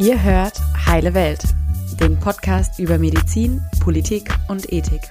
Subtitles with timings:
[0.00, 1.42] Ihr hört Heile Welt,
[2.00, 5.02] den Podcast über Medizin, Politik und Ethik.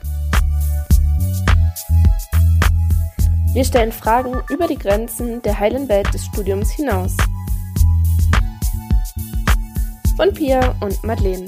[3.53, 7.15] Wir stellen Fragen über die Grenzen der heilen Welt des Studiums hinaus.
[10.17, 11.45] Von Pia und Madeleine.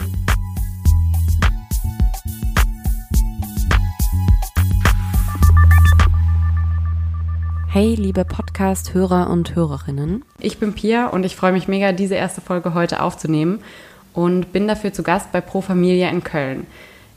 [7.70, 8.24] Hey, liebe
[8.62, 10.24] Podcast-Hörer und Hörerinnen.
[10.40, 13.58] Ich bin Pia und ich freue mich mega, diese erste Folge heute aufzunehmen
[14.14, 16.68] und bin dafür zu Gast bei Pro Familia in Köln.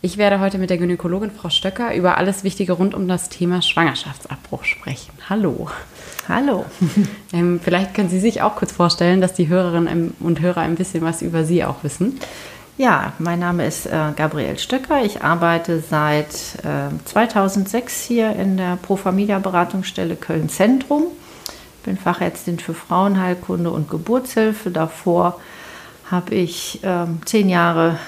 [0.00, 3.60] Ich werde heute mit der Gynäkologin Frau Stöcker über alles Wichtige rund um das Thema
[3.60, 5.12] Schwangerschaftsabbruch sprechen.
[5.28, 5.68] Hallo.
[6.30, 6.64] Hallo.
[7.34, 11.02] Ähm, vielleicht können Sie sich auch kurz vorstellen, dass die Hörerinnen und Hörer ein bisschen
[11.02, 12.20] was über Sie auch wissen.
[12.78, 15.04] Ja, mein Name ist äh, Gabriel Stöcker.
[15.04, 16.28] Ich arbeite seit
[16.62, 21.08] äh, 2006 hier in der Pro Familia Beratungsstelle Köln Zentrum.
[21.84, 24.70] Bin Fachärztin für Frauenheilkunde und Geburtshilfe.
[24.70, 25.40] Davor
[26.10, 27.98] habe ich äh, zehn Jahre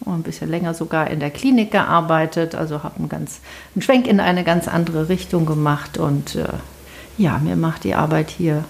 [0.00, 2.54] und ein bisschen länger sogar in der Klinik gearbeitet.
[2.54, 5.98] Also habe einen, einen Schwenk in eine ganz andere Richtung gemacht.
[5.98, 6.46] Und äh,
[7.16, 8.64] ja, mir macht die Arbeit hier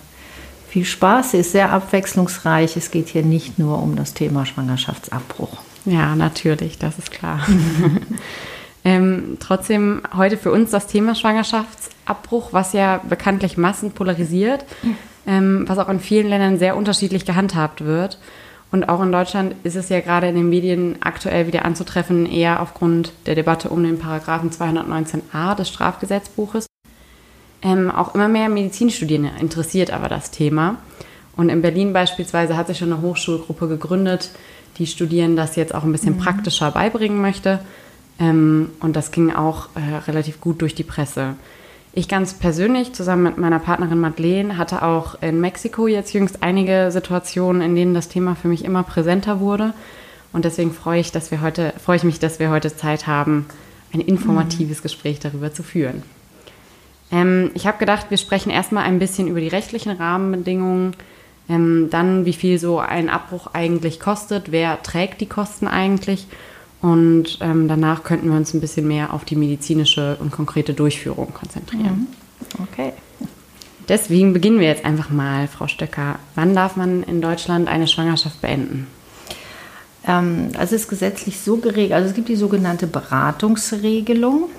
[0.69, 1.33] viel Spaß.
[1.33, 2.77] Sie ist sehr abwechslungsreich.
[2.77, 5.59] Es geht hier nicht nur um das Thema Schwangerschaftsabbruch.
[5.85, 7.41] Ja, natürlich, das ist klar.
[8.85, 11.15] ähm, trotzdem heute für uns das Thema
[12.09, 14.65] Schwangerschaftsabbruch, was ja bekanntlich Massen polarisiert,
[15.27, 18.19] ähm, was auch in vielen Ländern sehr unterschiedlich gehandhabt wird.
[18.71, 22.61] Und auch in Deutschland ist es ja gerade in den Medien aktuell wieder anzutreffen, eher
[22.61, 26.67] aufgrund der Debatte um den Paragraphen 219a des Strafgesetzbuches.
[27.63, 30.77] Ähm, auch immer mehr Medizinstudierende interessiert aber das Thema.
[31.35, 34.31] Und in Berlin beispielsweise hat sich schon eine Hochschulgruppe gegründet,
[34.77, 36.21] die Studierenden das jetzt auch ein bisschen mhm.
[36.21, 37.61] praktischer beibringen möchte.
[38.21, 41.37] Ähm, und das ging auch äh, relativ gut durch die Presse.
[41.93, 46.91] Ich ganz persönlich zusammen mit meiner Partnerin Madeleine hatte auch in Mexiko jetzt jüngst einige
[46.91, 49.73] Situationen, in denen das Thema für mich immer präsenter wurde.
[50.33, 53.47] Und deswegen freue ich, dass wir heute, freue ich mich, dass wir heute Zeit haben,
[53.93, 54.83] ein informatives mhm.
[54.83, 56.03] Gespräch darüber zu führen.
[57.11, 60.95] Ähm, ich habe gedacht, wir sprechen erstmal ein bisschen über die rechtlichen Rahmenbedingungen,
[61.49, 66.27] ähm, dann wie viel so ein Abbruch eigentlich kostet, wer trägt die Kosten eigentlich
[66.81, 71.35] und ähm, danach könnten wir uns ein bisschen mehr auf die medizinische und konkrete Durchführung
[71.35, 72.07] konzentrieren.
[72.59, 72.65] Mhm.
[72.65, 72.93] Okay.
[73.89, 76.19] Deswegen beginnen wir jetzt einfach mal, Frau Stöcker.
[76.35, 78.87] Wann darf man in Deutschland eine Schwangerschaft beenden?
[80.07, 84.51] Ähm, also es ist gesetzlich so geregelt, also es gibt die sogenannte Beratungsregelung.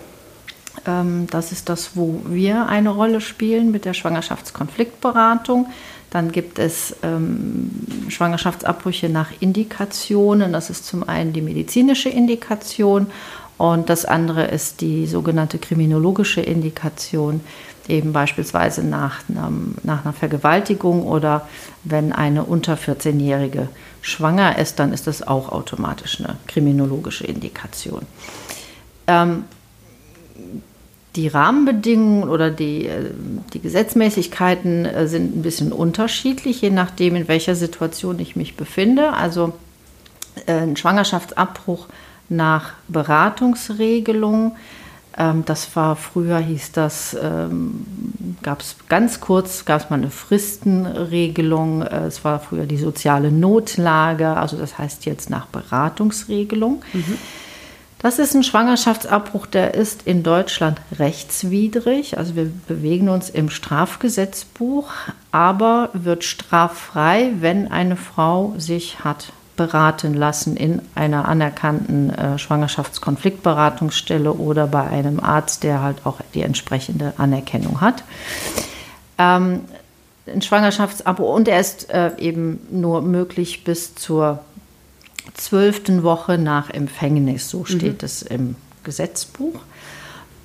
[0.85, 5.67] Ähm, das ist das, wo wir eine Rolle spielen mit der Schwangerschaftskonfliktberatung.
[6.11, 7.69] Dann gibt es ähm,
[8.09, 10.53] Schwangerschaftsabbrüche nach Indikationen.
[10.53, 13.07] Das ist zum einen die medizinische Indikation
[13.59, 17.41] und das andere ist die sogenannte kriminologische Indikation,
[17.89, 21.47] eben beispielsweise nach, nach einer Vergewaltigung oder
[21.83, 23.67] wenn eine unter 14-Jährige
[24.01, 28.03] schwanger ist, dann ist das auch automatisch eine kriminologische Indikation.
[29.07, 29.43] Ähm,
[31.19, 33.11] die Rahmenbedingungen oder die, äh,
[33.53, 39.11] die Gesetzmäßigkeiten äh, sind ein bisschen unterschiedlich, je nachdem, in welcher Situation ich mich befinde.
[39.11, 39.53] Also
[40.47, 41.87] äh, ein Schwangerschaftsabbruch
[42.29, 44.55] nach Beratungsregelung.
[45.17, 47.85] Ähm, das war früher, hieß das, ähm,
[48.41, 51.81] gab es ganz kurz, gab es mal eine Fristenregelung.
[51.81, 56.81] Es war früher die soziale Notlage, also das heißt jetzt nach Beratungsregelung.
[56.93, 57.17] Mhm.
[58.01, 62.17] Das ist ein Schwangerschaftsabbruch, der ist in Deutschland rechtswidrig.
[62.17, 64.89] Also wir bewegen uns im Strafgesetzbuch,
[65.33, 74.31] aber wird straffrei, wenn eine Frau sich hat beraten lassen in einer anerkannten äh, Schwangerschaftskonfliktberatungsstelle
[74.31, 78.05] oder bei einem Arzt, der halt auch die entsprechende Anerkennung hat.
[79.17, 79.63] Ähm,
[80.25, 84.39] ein Schwangerschaftsabo und er ist äh, eben nur möglich bis zur
[85.39, 88.05] zwölften Woche nach Empfängnis, so steht mhm.
[88.05, 89.59] es im Gesetzbuch.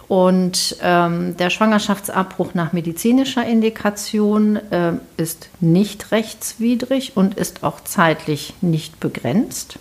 [0.06, 8.55] Und ähm, der Schwangerschaftsabbruch nach medizinischer Indikation äh, ist nicht rechtswidrig und ist auch zeitlich
[8.61, 9.79] nicht begrenzt.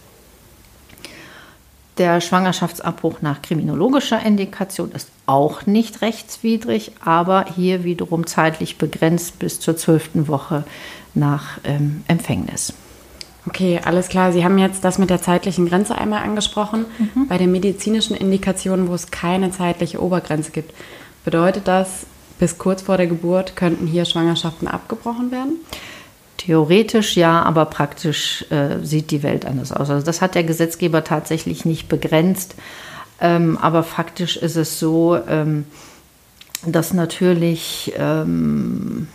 [1.97, 9.59] Der Schwangerschaftsabbruch nach kriminologischer Indikation ist auch nicht rechtswidrig, aber hier wiederum zeitlich begrenzt bis
[9.59, 10.63] zur zwölften Woche
[11.13, 12.73] nach ähm, Empfängnis.
[13.47, 14.31] Okay, alles klar.
[14.31, 16.85] Sie haben jetzt das mit der zeitlichen Grenze einmal angesprochen.
[16.97, 17.27] Mhm.
[17.27, 20.73] Bei den medizinischen Indikationen, wo es keine zeitliche Obergrenze gibt,
[21.25, 22.05] bedeutet das,
[22.39, 25.57] bis kurz vor der Geburt könnten hier Schwangerschaften abgebrochen werden?
[26.37, 29.89] Theoretisch ja, aber praktisch äh, sieht die Welt anders aus.
[29.89, 32.55] Also das hat der Gesetzgeber tatsächlich nicht begrenzt.
[33.21, 35.65] Ähm, aber faktisch ist es so, ähm,
[36.65, 39.07] dass natürlich ähm,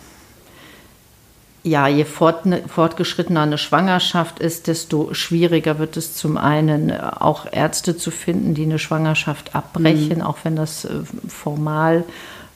[1.69, 7.95] ja, je fort, fortgeschrittener eine Schwangerschaft ist, desto schwieriger wird es zum einen auch Ärzte
[7.95, 10.23] zu finden, die eine Schwangerschaft abbrechen, mhm.
[10.23, 10.89] auch wenn das äh,
[11.27, 12.03] formal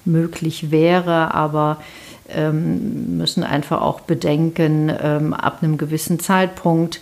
[0.06, 1.77] möglich wäre, aber
[2.30, 7.00] ähm, müssen einfach auch bedenken, ähm, ab einem gewissen Zeitpunkt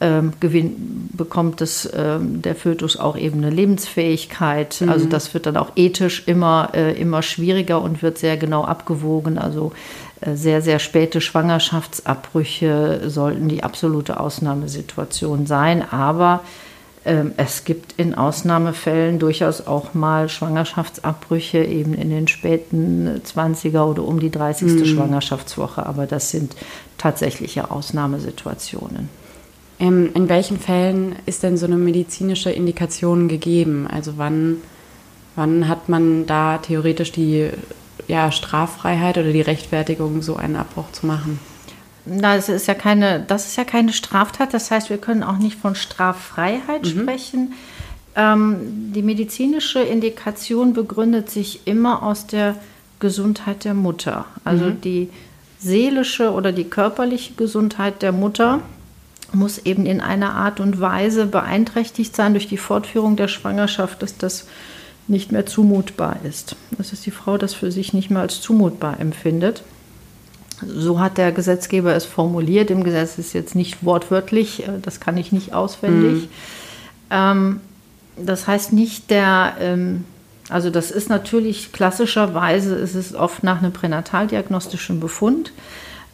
[0.00, 4.80] ähm, gewinn, bekommt es, ähm, der Fötus auch eben eine Lebensfähigkeit.
[4.80, 4.88] Mhm.
[4.88, 9.36] Also das wird dann auch ethisch immer, äh, immer schwieriger und wird sehr genau abgewogen.
[9.36, 9.72] Also
[10.09, 15.82] äh, sehr, sehr späte Schwangerschaftsabbrüche sollten die absolute Ausnahmesituation sein.
[15.90, 16.42] Aber
[17.06, 24.04] ähm, es gibt in Ausnahmefällen durchaus auch mal Schwangerschaftsabbrüche, eben in den späten 20er oder
[24.04, 24.68] um die 30.
[24.68, 24.84] Mhm.
[24.84, 25.86] Schwangerschaftswoche.
[25.86, 26.54] Aber das sind
[26.98, 29.08] tatsächliche Ausnahmesituationen.
[29.78, 33.86] Ähm, in welchen Fällen ist denn so eine medizinische Indikation gegeben?
[33.90, 34.58] Also wann,
[35.36, 37.48] wann hat man da theoretisch die
[38.08, 41.38] ja, Straffreiheit oder die Rechtfertigung, so einen Abbruch zu machen?
[42.06, 44.54] Das ist ja keine, das ist ja keine Straftat.
[44.54, 46.88] Das heißt, wir können auch nicht von Straffreiheit mhm.
[46.88, 47.52] sprechen.
[48.16, 52.56] Ähm, die medizinische Indikation begründet sich immer aus der
[52.98, 54.24] Gesundheit der Mutter.
[54.44, 54.80] Also mhm.
[54.80, 55.08] die
[55.58, 58.60] seelische oder die körperliche Gesundheit der Mutter
[59.32, 64.16] muss eben in einer Art und Weise beeinträchtigt sein durch die Fortführung der Schwangerschaft, dass
[64.16, 64.46] das
[65.10, 66.56] nicht mehr zumutbar ist.
[66.78, 69.62] Dass es die Frau das für sich nicht mehr als zumutbar empfindet.
[70.66, 72.70] So hat der Gesetzgeber es formuliert.
[72.70, 76.24] Im Gesetz ist jetzt nicht wortwörtlich, äh, das kann ich nicht auswendig.
[76.24, 76.28] Mhm.
[77.10, 77.60] Ähm,
[78.16, 80.04] das heißt nicht der, ähm,
[80.48, 85.52] also das ist natürlich klassischerweise, ist es oft nach einem pränataldiagnostischen Befund.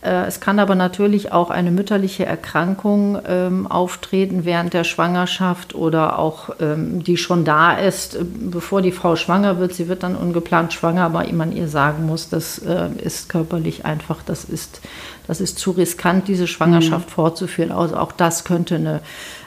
[0.07, 6.19] Äh, es kann aber natürlich auch eine mütterliche Erkrankung ähm, auftreten während der Schwangerschaft oder
[6.19, 9.75] auch ähm, die schon da ist, äh, bevor die Frau schwanger wird.
[9.75, 14.23] Sie wird dann ungeplant schwanger, aber man ihr sagen muss, das äh, ist körperlich einfach,
[14.25, 14.81] das ist,
[15.27, 17.13] das ist zu riskant, diese Schwangerschaft mhm.
[17.13, 17.73] fortzuführen.
[17.73, 19.01] Also auch das könnte eine,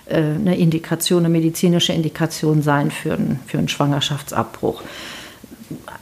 [0.08, 4.84] äh, eine Indikation, eine medizinische Indikation sein für, ein, für einen Schwangerschaftsabbruch.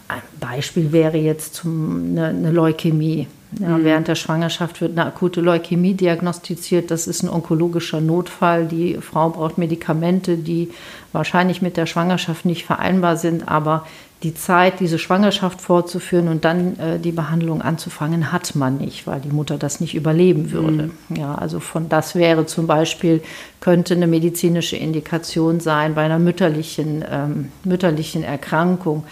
[0.08, 3.28] Ein Beispiel wäre jetzt zum, eine, eine Leukämie.
[3.60, 3.84] Ja, mhm.
[3.84, 6.92] Während der Schwangerschaft wird eine akute Leukämie diagnostiziert.
[6.92, 8.66] Das ist ein onkologischer Notfall.
[8.66, 10.70] Die Frau braucht Medikamente, die
[11.14, 13.86] wahrscheinlich mit der Schwangerschaft nicht vereinbar sind, aber
[14.24, 19.22] die Zeit, diese Schwangerschaft fortzuführen und dann äh, die Behandlung anzufangen, hat man nicht, weil
[19.22, 20.90] die Mutter das nicht überleben würde.
[21.10, 21.16] Mhm.
[21.16, 23.22] Ja, also von das wäre zum Beispiel,
[23.62, 29.04] könnte eine medizinische Indikation sein bei einer mütterlichen, ähm, mütterlichen Erkrankung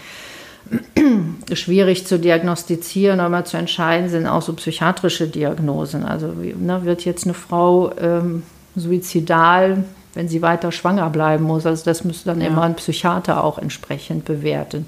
[1.52, 6.04] schwierig zu diagnostizieren oder zu entscheiden sind auch so psychiatrische Diagnosen.
[6.04, 8.42] Also ne, wird jetzt eine Frau ähm,
[8.74, 9.84] suizidal,
[10.14, 11.66] wenn sie weiter schwanger bleiben muss.
[11.66, 12.48] Also das müsste dann ja.
[12.48, 14.86] immer ein Psychiater auch entsprechend bewerten.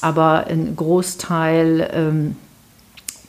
[0.00, 2.36] Aber ein Großteil ähm,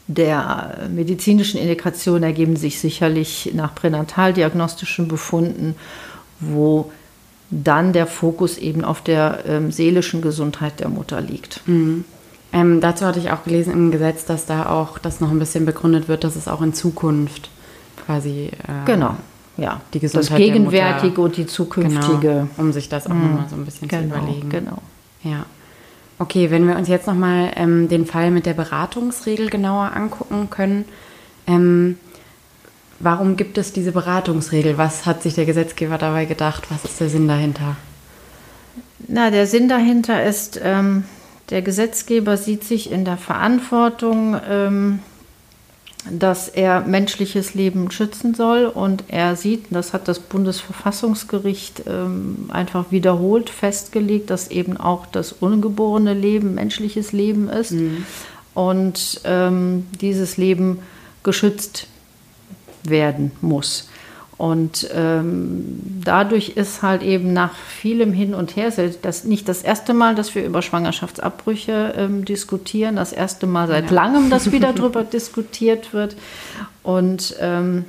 [0.07, 5.75] der medizinischen Indikationen ergeben sich sicherlich nach pränataldiagnostischen Befunden,
[6.39, 6.91] wo
[7.63, 11.61] dann der Fokus eben auf der ähm, seelischen Gesundheit der Mutter liegt.
[11.67, 12.05] Mhm.
[12.51, 15.65] Ähm, dazu hatte ich auch gelesen im Gesetz, dass da auch das noch ein bisschen
[15.65, 17.49] begründet wird, dass es auch in Zukunft
[18.05, 19.15] quasi äh, genau
[19.57, 23.21] ja die Gesundheit das gegenwärtige Mutter, und die zukünftige, genau, um sich das auch mhm.
[23.21, 24.49] nochmal so ein bisschen genau, zu überlegen.
[24.49, 24.77] Genau.
[25.23, 25.45] Ja.
[26.19, 30.85] Okay, wenn wir uns jetzt nochmal ähm, den Fall mit der Beratungsregel genauer angucken können.
[31.47, 31.97] Ähm,
[32.99, 34.77] Warum gibt es diese Beratungsregel?
[34.77, 36.67] Was hat sich der Gesetzgeber dabei gedacht?
[36.69, 37.75] Was ist der Sinn dahinter?
[39.07, 41.03] Na, der Sinn dahinter ist, ähm,
[41.49, 44.99] der Gesetzgeber sieht sich in der Verantwortung, ähm,
[46.09, 48.65] dass er menschliches Leben schützen soll.
[48.65, 55.31] Und er sieht, das hat das Bundesverfassungsgericht ähm, einfach wiederholt festgelegt, dass eben auch das
[55.33, 58.05] ungeborene Leben menschliches Leben ist mhm.
[58.53, 60.79] und ähm, dieses Leben
[61.23, 61.87] geschützt
[62.83, 63.89] werden muss.
[64.37, 69.93] Und ähm, dadurch ist halt eben nach vielem Hin und Her, das nicht das erste
[69.93, 73.95] Mal, dass wir über Schwangerschaftsabbrüche ähm, diskutieren, das erste Mal seit ja.
[73.95, 76.15] langem, dass wieder darüber diskutiert wird.
[76.81, 77.85] Und ähm,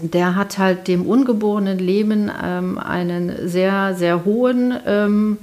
[0.00, 5.38] der hat halt dem ungeborenen Leben ähm, einen sehr, sehr hohen ähm,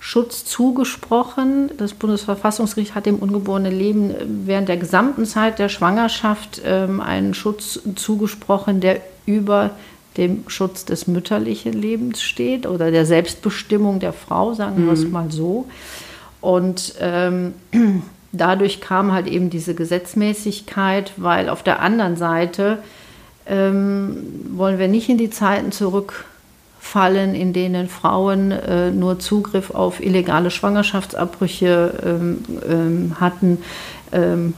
[0.00, 1.70] Schutz zugesprochen.
[1.76, 4.14] Das Bundesverfassungsgericht hat dem ungeborenen Leben
[4.46, 9.70] während der gesamten Zeit der Schwangerschaft ähm, einen Schutz zugesprochen, der über
[10.16, 15.12] dem Schutz des mütterlichen Lebens steht oder der Selbstbestimmung der Frau, sagen wir es mhm.
[15.12, 15.66] mal so.
[16.40, 17.54] Und ähm,
[18.32, 22.78] dadurch kam halt eben diese Gesetzmäßigkeit, weil auf der anderen Seite
[23.46, 24.16] ähm,
[24.50, 26.24] wollen wir nicht in die Zeiten zurück
[26.78, 33.58] fallen, in denen Frauen äh, nur Zugriff auf illegale Schwangerschaftsabbrüche ähm, ähm, hatten.
[34.12, 34.54] Ähm,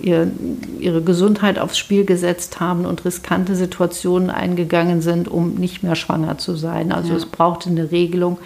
[0.00, 0.30] ihr,
[0.78, 6.38] ihre Gesundheit aufs Spiel gesetzt haben und riskante Situationen eingegangen sind, um nicht mehr schwanger
[6.38, 6.92] zu sein.
[6.92, 7.16] Also ja.
[7.16, 8.38] es brauchte eine Regelung.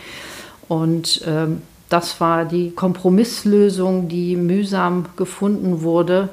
[0.69, 6.31] Und ähm, das war die Kompromisslösung, die mühsam gefunden wurde,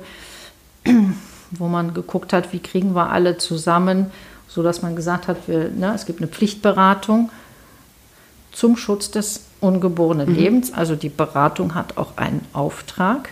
[1.52, 4.08] wo man geguckt hat, wie kriegen wir alle zusammen,
[4.50, 7.30] sodass man gesagt hat, wir, ne, es gibt eine Pflichtberatung
[8.52, 10.36] zum Schutz des ungeborenen mhm.
[10.36, 10.74] Lebens.
[10.74, 13.30] Also die Beratung hat auch einen Auftrag.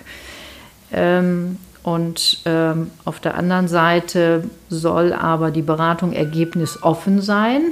[0.92, 7.72] Ähm, und ähm, auf der anderen Seite soll aber die Beratung ergebnisoffen sein.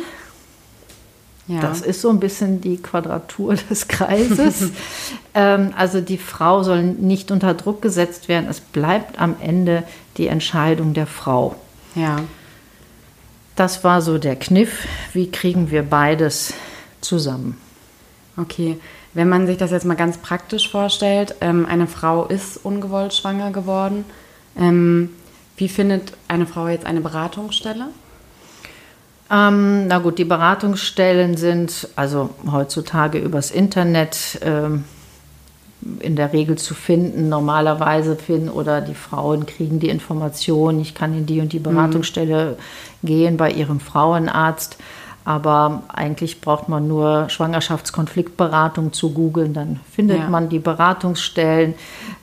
[1.47, 1.59] Ja.
[1.59, 4.71] Das ist so ein bisschen die Quadratur des Kreises.
[5.35, 8.47] ähm, also die Frau soll nicht unter Druck gesetzt werden.
[8.49, 9.83] Es bleibt am Ende
[10.17, 11.55] die Entscheidung der Frau.
[11.93, 12.21] Ja.
[13.55, 14.85] Das war so der Kniff.
[15.13, 16.53] Wie kriegen wir beides
[17.01, 17.57] zusammen?
[18.37, 18.77] Okay,
[19.13, 23.51] wenn man sich das jetzt mal ganz praktisch vorstellt, ähm, eine Frau ist ungewollt schwanger
[23.51, 24.03] geworden.
[24.57, 25.11] Ähm,
[25.55, 27.87] wie findet eine Frau jetzt eine Beratungsstelle?
[29.31, 34.83] Ähm, na gut, die Beratungsstellen sind also heutzutage übers Internet ähm,
[35.99, 41.17] in der Regel zu finden, normalerweise finden oder die Frauen kriegen die Information, ich kann
[41.17, 41.63] in die und die mhm.
[41.63, 42.57] Beratungsstelle.
[43.05, 44.77] Gehen bei ihrem Frauenarzt.
[45.25, 50.29] Aber eigentlich braucht man nur Schwangerschaftskonfliktberatung zu googeln, dann findet ja.
[50.29, 51.73] man die Beratungsstellen.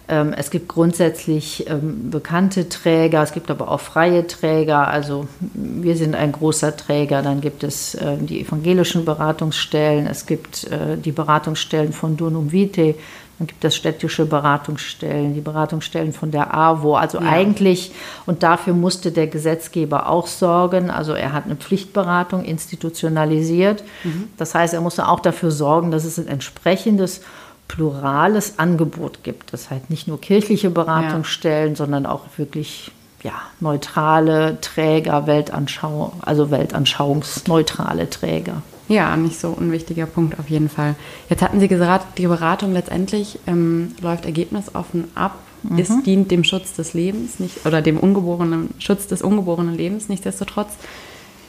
[0.08, 4.86] Ähm, es gibt grundsätzlich ähm, bekannte Träger, es gibt aber auch freie Träger.
[4.86, 7.22] Also wir sind ein großer Träger.
[7.22, 12.94] Dann gibt es äh, die evangelischen Beratungsstellen, es gibt äh, die Beratungsstellen von Donum Vitae,
[13.42, 16.94] dann gibt es städtische Beratungsstellen, die Beratungsstellen von der AWO.
[16.94, 17.28] Also ja.
[17.28, 17.90] eigentlich,
[18.24, 20.90] und dafür musste der Gesetzgeber auch sorgen.
[20.90, 23.82] Also er hat eine Pflichtberatung institutionalisiert.
[24.04, 24.28] Mhm.
[24.36, 27.22] Das heißt, er musste auch dafür sorgen, dass es ein entsprechendes
[27.66, 29.52] plurales Angebot gibt.
[29.52, 31.76] Das heißt nicht nur kirchliche Beratungsstellen, ja.
[31.76, 32.92] sondern auch wirklich
[33.24, 38.62] ja, neutrale Träger, Weltanschauung, also weltanschauungsneutrale Träger.
[38.92, 40.96] Ja, nicht so unwichtiger Punkt auf jeden Fall.
[41.30, 45.38] Jetzt hatten Sie gesagt, die Beratung letztendlich ähm, läuft ergebnisoffen ab.
[45.62, 45.78] Mhm.
[45.78, 50.74] Es dient dem Schutz des Lebens nicht oder dem ungeborenen Schutz des ungeborenen Lebens nichtsdestotrotz.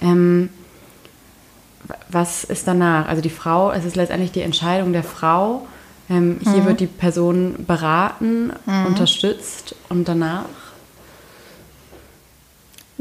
[0.02, 0.50] Ähm,
[2.10, 3.10] was ist danach?
[3.10, 5.68] Also die Frau, es ist letztendlich die Entscheidung der Frau.
[6.10, 6.66] Ähm, hier mhm.
[6.66, 8.86] wird die Person beraten, mhm.
[8.86, 10.46] unterstützt und danach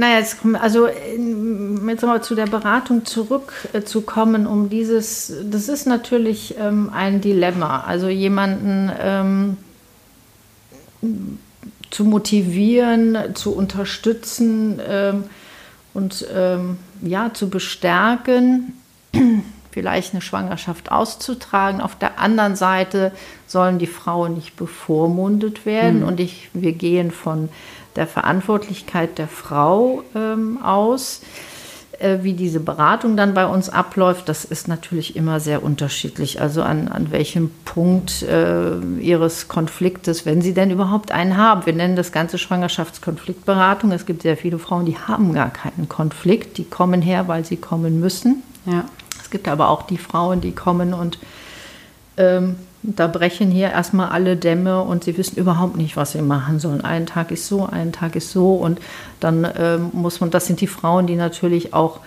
[0.03, 6.57] naja, jetzt, also jetzt mal zu der Beratung zurückzukommen, äh, um dieses, das ist natürlich
[6.59, 7.83] ähm, ein Dilemma.
[7.83, 9.57] Also jemanden ähm,
[11.91, 15.25] zu motivieren, zu unterstützen ähm,
[15.95, 18.73] und ähm, ja, zu bestärken,
[19.71, 21.81] vielleicht eine Schwangerschaft auszutragen.
[21.81, 23.13] Auf der anderen Seite
[23.47, 26.09] sollen die Frauen nicht bevormundet werden mhm.
[26.09, 27.51] und ich, wir gehen von
[27.97, 31.21] der Verantwortlichkeit der Frau ähm, aus.
[32.03, 36.41] Äh, wie diese Beratung dann bei uns abläuft, das ist natürlich immer sehr unterschiedlich.
[36.41, 41.65] Also an, an welchem Punkt äh, ihres Konfliktes, wenn sie denn überhaupt einen haben.
[41.65, 43.93] Wir nennen das Ganze Schwangerschaftskonfliktberatung.
[43.93, 46.59] Es gibt sehr viele Frauen, die haben gar keinen Konflikt.
[46.59, 48.43] Die kommen her, weil sie kommen müssen.
[48.67, 48.85] Ja.
[49.23, 51.21] Es gibt aber auch die Frauen, die kommen und
[52.17, 56.59] ähm, da brechen hier erstmal alle Dämme und sie wissen überhaupt nicht, was sie machen
[56.59, 56.83] sollen.
[56.83, 58.81] Einen Tag ist so, einen Tag ist so und
[59.21, 62.01] dann ähm, muss man, das sind die Frauen, die natürlich auch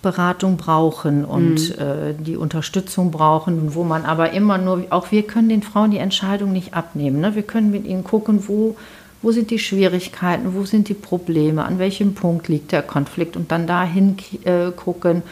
[0.00, 1.82] Beratung brauchen und mhm.
[1.82, 5.98] äh, die Unterstützung brauchen, wo man aber immer nur, auch wir können den Frauen die
[5.98, 7.20] Entscheidung nicht abnehmen.
[7.20, 7.34] Ne?
[7.34, 8.76] Wir können mit ihnen gucken, wo,
[9.20, 13.52] wo sind die Schwierigkeiten, wo sind die Probleme, an welchem Punkt liegt der Konflikt und
[13.52, 15.22] dann dahin äh, gucken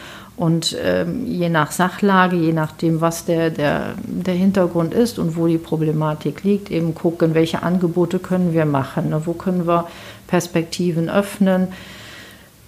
[0.41, 5.47] und ähm, je nach Sachlage, je nachdem, was der, der, der Hintergrund ist und wo
[5.47, 9.21] die Problematik liegt, eben gucken, welche Angebote können wir machen, ne?
[9.27, 9.87] wo können wir
[10.29, 11.69] Perspektiven öffnen.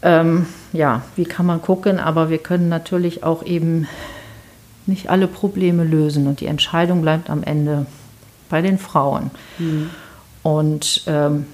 [0.02, 3.88] Ähm, ja, wie kann man gucken, aber wir können natürlich auch eben
[4.84, 7.86] nicht alle Probleme lösen und die Entscheidung bleibt am Ende
[8.50, 9.30] bei den Frauen.
[9.58, 9.88] Mhm.
[10.42, 11.46] Und ähm,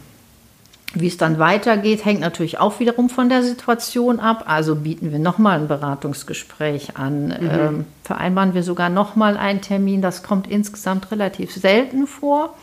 [0.95, 4.45] wie es dann weitergeht, hängt natürlich auch wiederum von der Situation ab.
[4.47, 7.51] Also bieten wir nochmal ein Beratungsgespräch an, mhm.
[7.51, 10.01] ähm, vereinbaren wir sogar nochmal einen Termin.
[10.01, 12.55] Das kommt insgesamt relativ selten vor.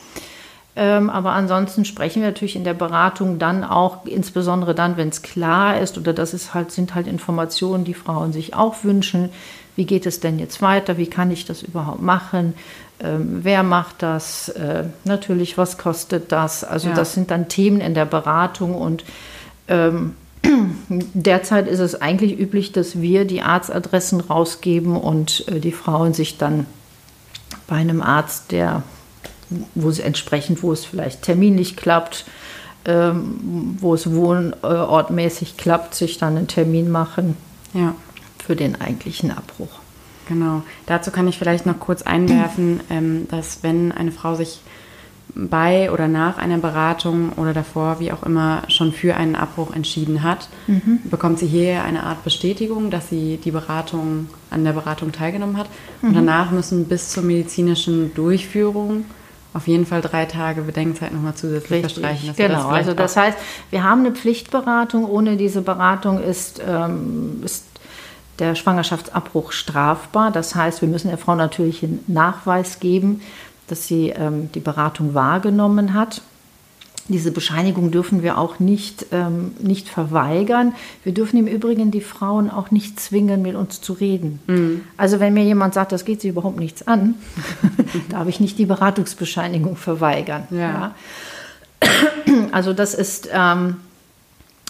[0.78, 5.22] Ähm, aber ansonsten sprechen wir natürlich in der Beratung dann auch, insbesondere dann, wenn es
[5.22, 9.30] klar ist, oder das ist halt, sind halt Informationen, die Frauen sich auch wünschen.
[9.78, 10.98] Wie geht es denn jetzt weiter?
[10.98, 12.56] Wie kann ich das überhaupt machen?
[13.00, 16.64] Ähm, wer macht das, äh, natürlich, was kostet das.
[16.64, 16.96] Also ja.
[16.96, 19.04] das sind dann Themen in der Beratung und
[19.68, 20.16] ähm,
[20.90, 26.38] derzeit ist es eigentlich üblich, dass wir die Arztadressen rausgeben und äh, die Frauen sich
[26.38, 26.66] dann
[27.68, 28.84] bei einem Arzt, der,
[29.74, 32.26] wo es entsprechend, wo es vielleicht terminlich klappt,
[32.86, 37.36] ähm, wo es wohnortmäßig klappt, sich dann einen Termin machen
[37.74, 37.96] Ja,
[38.46, 39.85] für den eigentlichen Abbruch.
[40.28, 40.64] Genau.
[40.86, 44.62] Dazu kann ich vielleicht noch kurz einwerfen, ähm, dass wenn eine Frau sich
[45.34, 50.24] bei oder nach einer Beratung oder davor, wie auch immer, schon für einen Abbruch entschieden
[50.24, 50.48] hat,
[51.10, 55.68] bekommt sie hier eine Art Bestätigung, dass sie die Beratung an der Beratung teilgenommen hat.
[56.02, 59.04] Und danach müssen bis zur medizinischen Durchführung
[59.56, 62.28] auf jeden Fall drei Tage Bedenkzeit nochmal zusätzlich verstreichen.
[62.28, 62.68] dass wir genau.
[62.68, 63.38] vielleicht also das heißt,
[63.70, 65.06] wir haben eine Pflichtberatung.
[65.06, 67.64] Ohne diese Beratung ist, ähm, ist
[68.40, 70.32] der Schwangerschaftsabbruch strafbar.
[70.32, 73.22] Das heißt, wir müssen der Frau natürlich einen Nachweis geben,
[73.68, 76.22] dass sie ähm, die Beratung wahrgenommen hat.
[77.08, 80.74] Diese Bescheinigung dürfen wir auch nicht, ähm, nicht verweigern.
[81.04, 84.40] Wir dürfen im Übrigen die Frauen auch nicht zwingen, mit uns zu reden.
[84.98, 87.14] Also wenn mir jemand sagt, das geht sie überhaupt nichts an,
[88.10, 90.48] darf ich nicht die Beratungsbescheinigung verweigern.
[90.50, 90.96] Ja.
[92.52, 93.76] Also das ist, ähm,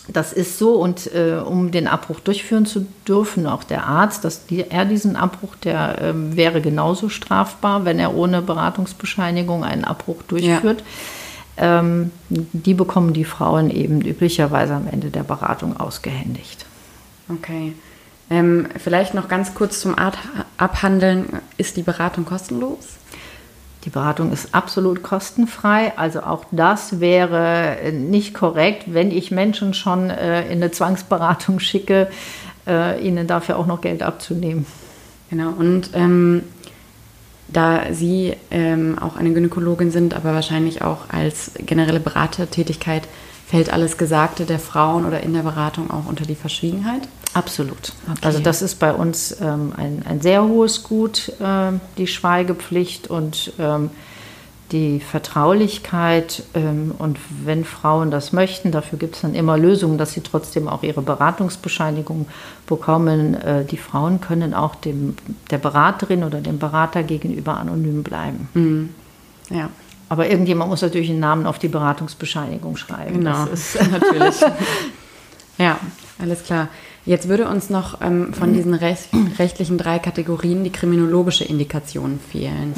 [0.07, 4.45] das ist so und äh, um den Abbruch durchführen zu dürfen, auch der Arzt, dass
[4.45, 10.21] die, er diesen Abbruch, der ähm, wäre genauso strafbar, wenn er ohne Beratungsbescheinigung einen Abbruch
[10.27, 10.83] durchführt.
[11.57, 16.65] Ähm, die bekommen die Frauen eben üblicherweise am Ende der Beratung ausgehändigt.
[17.29, 17.73] Okay.
[18.29, 20.17] Ähm, vielleicht noch ganz kurz zum Art
[20.57, 21.41] Abhandeln.
[21.57, 22.97] Ist die Beratung kostenlos?
[23.85, 25.93] Die Beratung ist absolut kostenfrei.
[25.95, 31.59] Also auch das wäre äh, nicht korrekt, wenn ich Menschen schon äh, in eine Zwangsberatung
[31.59, 32.09] schicke,
[32.67, 34.65] äh, ihnen dafür auch noch Geld abzunehmen.
[35.29, 35.49] Genau.
[35.49, 36.43] Und ähm,
[37.47, 43.07] da Sie ähm, auch eine Gynäkologin sind, aber wahrscheinlich auch als generelle Beratertätigkeit,
[43.47, 47.07] fällt alles Gesagte der Frauen oder in der Beratung auch unter die Verschwiegenheit?
[47.35, 47.91] Absolut.
[48.09, 48.19] Okay.
[48.21, 53.51] Also das ist bei uns ähm, ein, ein sehr hohes Gut, ähm, die Schweigepflicht und
[53.59, 53.89] ähm,
[54.71, 56.43] die Vertraulichkeit.
[56.53, 60.69] Ähm, und wenn Frauen das möchten, dafür gibt es dann immer Lösungen, dass sie trotzdem
[60.69, 62.27] auch ihre Beratungsbescheinigung
[62.67, 63.33] bekommen.
[63.33, 65.17] Äh, die Frauen können auch dem,
[65.51, 68.95] der Beraterin oder dem Berater gegenüber anonym bleiben.
[69.49, 69.69] Ja,
[70.07, 73.19] Aber irgendjemand muss natürlich einen Namen auf die Beratungsbescheinigung schreiben.
[73.19, 73.45] genau.
[73.45, 74.35] Das ist, natürlich.
[75.57, 75.77] ja,
[76.17, 76.69] alles klar.
[77.05, 82.73] Jetzt würde uns noch ähm, von diesen recht, rechtlichen drei Kategorien die kriminologische Indikation fehlen.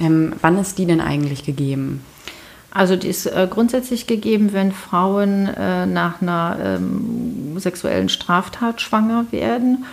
[0.00, 2.04] Ähm, wann ist die denn eigentlich gegeben?
[2.70, 9.24] Also die ist äh, grundsätzlich gegeben, wenn Frauen äh, nach einer ähm, sexuellen Straftat schwanger
[9.30, 9.86] werden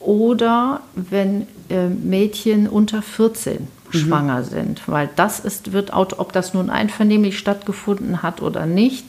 [0.00, 4.82] oder wenn äh, Mädchen unter 14 schwanger sind.
[4.86, 9.04] Weil das ist, wird, ob das nun einvernehmlich stattgefunden hat oder nicht,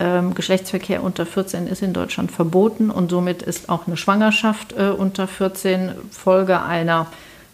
[0.00, 4.88] ähm, Geschlechtsverkehr unter 14 ist in Deutschland verboten und somit ist auch eine Schwangerschaft äh,
[4.90, 7.06] unter 14 Folge einer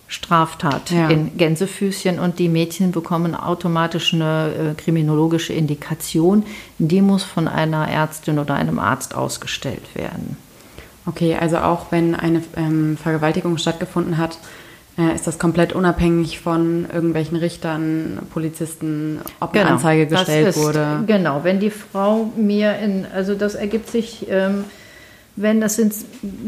[0.09, 1.09] Straftat Ja.
[1.09, 6.44] in Gänsefüßchen und die Mädchen bekommen automatisch eine äh, kriminologische Indikation.
[6.78, 10.37] Die muss von einer Ärztin oder einem Arzt ausgestellt werden.
[11.06, 14.38] Okay, also auch wenn eine ähm, Vergewaltigung stattgefunden hat,
[14.98, 21.04] äh, ist das komplett unabhängig von irgendwelchen Richtern, Polizisten, ob eine Anzeige gestellt ist, wurde.
[21.06, 24.64] Genau, wenn die Frau mir in, also das ergibt sich, ähm,
[25.38, 25.92] wenn das sind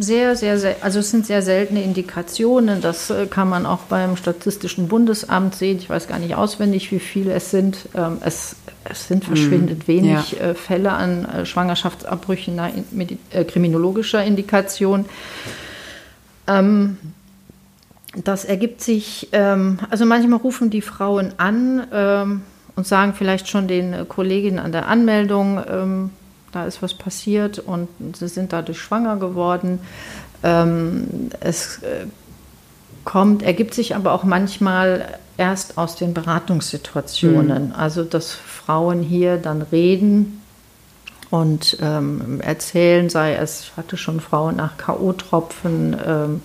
[0.01, 2.81] sehr, sehr, sehr, also es sind sehr seltene Indikationen.
[2.81, 5.77] Das äh, kann man auch beim Statistischen Bundesamt sehen.
[5.77, 7.77] Ich weiß gar nicht auswendig, wie viele es sind.
[7.95, 8.57] Ähm, es,
[8.91, 15.05] es sind verschwindend wenig äh, Fälle an äh, Schwangerschaftsabbrüchen nach in, medi- äh, kriminologischer Indikation.
[16.47, 16.97] Ähm,
[18.25, 22.43] das ergibt sich, ähm, also manchmal rufen die Frauen an ähm,
[22.77, 26.11] und sagen vielleicht schon den äh, Kolleginnen an der Anmeldung, ähm,
[26.53, 29.81] da ist was passiert und sie sind dadurch schwanger geworden.
[30.43, 32.07] Ähm, es äh,
[33.05, 37.73] kommt, ergibt sich aber auch manchmal erst aus den Beratungssituationen.
[37.73, 40.43] Also, dass Frauen hier dann reden
[41.31, 46.41] und ähm, erzählen, sei es, ich hatte schon Frauen nach K.O.-Tropfen.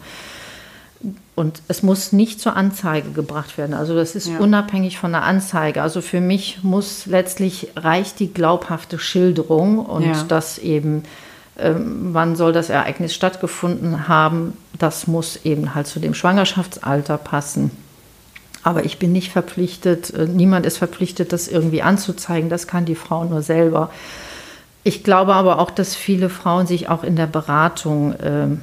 [1.36, 3.74] Und es muss nicht zur Anzeige gebracht werden.
[3.74, 4.38] Also das ist Ja.
[4.38, 5.82] unabhängig von der Anzeige.
[5.82, 10.24] Also für mich muss letztlich reicht die glaubhafte Schilderung und Ja.
[10.28, 11.04] das eben,
[11.58, 17.72] ähm, wann soll das Ereignis stattgefunden haben, das muss eben halt zu dem Schwangerschaftsalter passen.
[18.62, 22.50] Aber ich bin nicht verpflichtet, äh, niemand ist verpflichtet, das irgendwie anzuzeigen.
[22.50, 23.89] Das kann die Frau nur selber.
[24.84, 28.62] Ich glaube aber auch, dass viele Frauen sich auch in der Beratung ähm,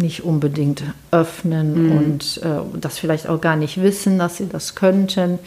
[0.00, 5.38] nicht unbedingt öffnen und äh, das vielleicht auch gar nicht wissen, dass sie das könnten.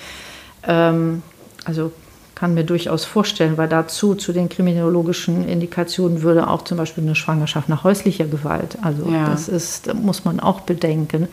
[0.65, 1.21] Ähm,
[1.65, 1.91] also
[2.35, 7.15] kann mir durchaus vorstellen, weil dazu zu den kriminologischen Indikationen würde auch zum Beispiel eine
[7.15, 8.77] Schwangerschaft nach häuslicher Gewalt.
[8.81, 9.29] Also Ja.
[9.29, 11.27] das ist, muss man auch bedenken.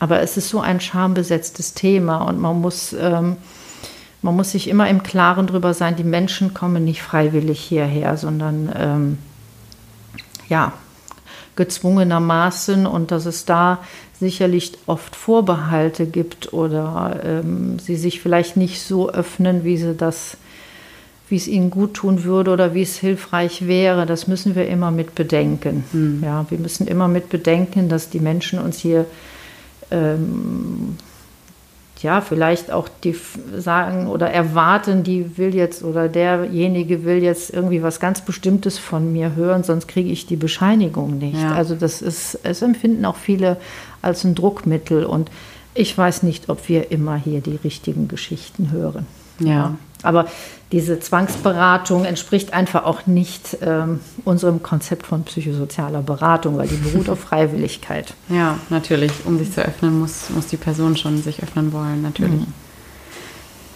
[0.00, 3.36] Aber es ist so ein schambesetztes Thema und man muss ähm,
[4.22, 8.72] man muss sich immer im Klaren darüber sein, die Menschen kommen nicht freiwillig hierher, sondern
[8.76, 9.18] ähm,
[10.48, 10.72] ja,
[11.58, 13.80] gezwungenermaßen und dass es da
[14.18, 20.36] sicherlich oft Vorbehalte gibt oder ähm, sie sich vielleicht nicht so öffnen, wie sie das,
[21.28, 24.06] wie es ihnen gut tun würde oder wie es hilfreich wäre.
[24.06, 25.84] Das müssen wir immer mit bedenken.
[25.92, 26.22] Mhm.
[26.24, 29.04] Ja, wir müssen immer mit bedenken, dass die Menschen uns hier
[29.90, 30.96] ähm,
[32.02, 33.16] ja, vielleicht auch die
[33.56, 39.12] sagen oder erwarten, die will jetzt oder derjenige will jetzt irgendwie was ganz Bestimmtes von
[39.12, 41.40] mir hören, sonst kriege ich die Bescheinigung nicht.
[41.40, 41.52] Ja.
[41.52, 43.56] Also das ist, es empfinden auch viele
[44.02, 45.30] als ein Druckmittel und
[45.74, 49.06] ich weiß nicht, ob wir immer hier die richtigen Geschichten hören.
[49.38, 49.76] Ja.
[50.02, 50.26] Aber
[50.70, 57.08] diese Zwangsberatung entspricht einfach auch nicht ähm, unserem Konzept von psychosozialer Beratung, weil die beruht
[57.08, 58.14] auf Freiwilligkeit.
[58.28, 59.10] Ja, natürlich.
[59.24, 62.40] Um sich zu öffnen, muss, muss die Person schon sich öffnen wollen, natürlich.
[62.40, 62.52] Mhm.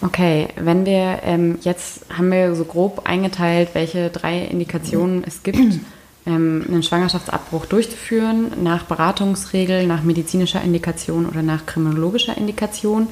[0.01, 5.57] Okay, wenn wir ähm, jetzt haben wir so grob eingeteilt, welche drei Indikationen es gibt,
[6.25, 13.07] ähm, einen Schwangerschaftsabbruch durchzuführen, nach Beratungsregel, nach medizinischer Indikation oder nach kriminologischer Indikation.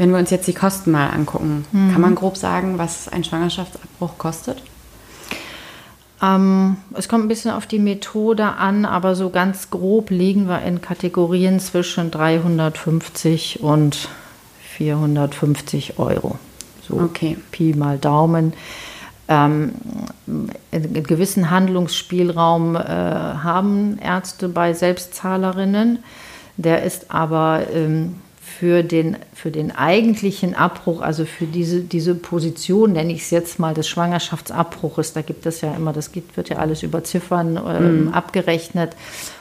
[0.00, 1.92] Wenn wir uns jetzt die Kosten mal angucken, mhm.
[1.92, 4.62] kann man grob sagen, was ein Schwangerschaftsabbruch kostet?
[6.22, 10.62] Ähm, es kommt ein bisschen auf die Methode an, aber so ganz grob liegen wir
[10.62, 14.08] in Kategorien zwischen 350 und
[14.70, 16.38] 450 Euro.
[16.80, 17.36] So okay.
[17.50, 18.54] Pi mal Daumen.
[19.28, 19.74] Ähm,
[20.72, 25.98] einen gewissen Handlungsspielraum äh, haben Ärzte bei Selbstzahlerinnen.
[26.56, 28.14] Der ist aber ähm,
[28.60, 33.58] für den, für den eigentlichen Abbruch, also für diese, diese Position, nenne ich es jetzt
[33.58, 37.56] mal, des Schwangerschaftsabbruches, da gibt es ja immer, das gibt, wird ja alles über Ziffern
[37.56, 38.08] ähm, mhm.
[38.12, 38.90] abgerechnet.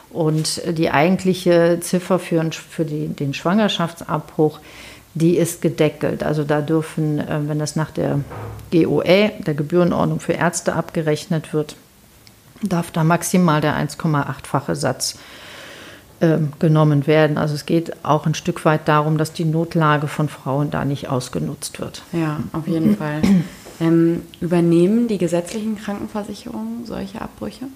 [0.09, 4.59] Und die eigentliche Ziffer für, für die, den Schwangerschaftsabbruch,
[5.15, 6.23] die ist gedeckelt.
[6.23, 8.21] Also da dürfen, äh, wenn das nach der
[8.71, 11.75] GOE, der Gebührenordnung für Ärzte, abgerechnet wird,
[12.63, 15.19] darf da maximal der 1,8-fache Satz
[16.59, 17.37] genommen werden.
[17.37, 21.07] Also es geht auch ein Stück weit darum, dass die Notlage von Frauen da nicht
[21.09, 22.03] ausgenutzt wird.
[22.11, 23.21] Ja, auf jeden Fall.
[23.81, 27.67] Ähm, übernehmen die gesetzlichen Krankenversicherungen solche Abbrüche?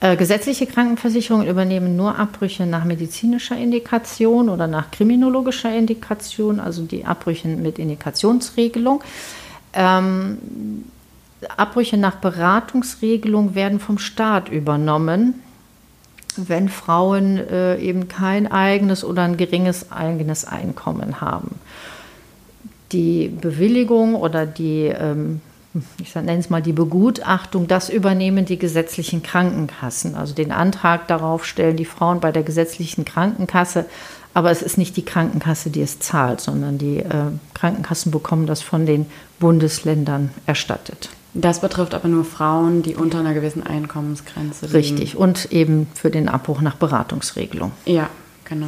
[0.00, 7.04] Äh, gesetzliche Krankenversicherungen übernehmen nur Abbrüche nach medizinischer Indikation oder nach kriminologischer Indikation, also die
[7.04, 9.04] Abbrüche mit Indikationsregelung.
[9.74, 10.38] Ähm,
[11.56, 15.34] Abbrüche nach Beratungsregelung werden vom Staat übernommen
[16.36, 21.58] wenn Frauen äh, eben kein eigenes oder ein geringes eigenes Einkommen haben.
[22.92, 25.40] Die Bewilligung oder die, ähm,
[25.98, 30.14] ich nenne es mal die Begutachtung, das übernehmen die gesetzlichen Krankenkassen.
[30.14, 33.86] Also den Antrag darauf stellen die Frauen bei der gesetzlichen Krankenkasse,
[34.34, 38.62] aber es ist nicht die Krankenkasse, die es zahlt, sondern die äh, Krankenkassen bekommen das
[38.62, 39.06] von den
[39.38, 41.10] Bundesländern erstattet.
[41.34, 44.76] Das betrifft aber nur Frauen, die unter einer gewissen Einkommensgrenze liegen.
[44.76, 47.72] Richtig, und eben für den Abbruch nach Beratungsregelung.
[47.86, 48.10] Ja,
[48.44, 48.66] genau.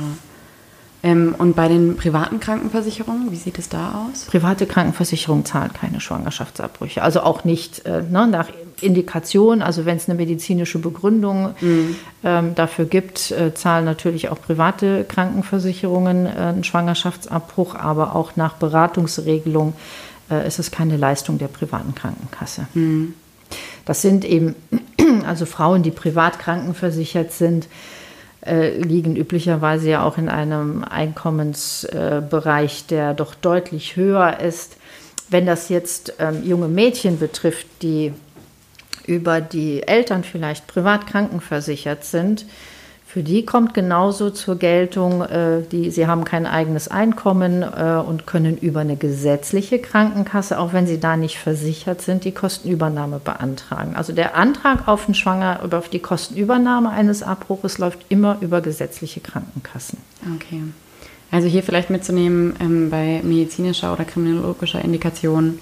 [1.04, 4.24] Ähm, und bei den privaten Krankenversicherungen, wie sieht es da aus?
[4.24, 7.02] Private Krankenversicherung zahlt keine Schwangerschaftsabbrüche.
[7.02, 8.48] Also auch nicht äh, ne, nach
[8.80, 11.96] Indikation, also wenn es eine medizinische Begründung mhm.
[12.24, 18.54] ähm, dafür gibt, äh, zahlen natürlich auch private Krankenversicherungen äh, einen Schwangerschaftsabbruch, aber auch nach
[18.54, 19.74] Beratungsregelung
[20.30, 22.66] äh, ist es keine Leistung der privaten Krankenkasse.
[22.74, 23.14] Mhm.
[23.84, 24.54] Das sind eben,
[25.26, 27.66] also Frauen, die privat krankenversichert sind,
[28.44, 34.76] äh, liegen üblicherweise ja auch in einem Einkommensbereich, der doch deutlich höher ist.
[35.30, 38.12] Wenn das jetzt ähm, junge Mädchen betrifft, die
[39.06, 42.44] über die Eltern vielleicht privat krankenversichert sind,
[43.14, 48.26] für die kommt genauso zur Geltung, äh, die, sie haben kein eigenes Einkommen äh, und
[48.26, 53.94] können über eine gesetzliche Krankenkasse, auch wenn sie da nicht versichert sind, die Kostenübernahme beantragen.
[53.94, 59.20] Also der Antrag auf, den Schwanger, auf die Kostenübernahme eines Abbruches läuft immer über gesetzliche
[59.20, 59.98] Krankenkassen.
[60.34, 60.64] Okay.
[61.30, 65.60] Also hier vielleicht mitzunehmen, ähm, bei medizinischer oder kriminologischer Indikation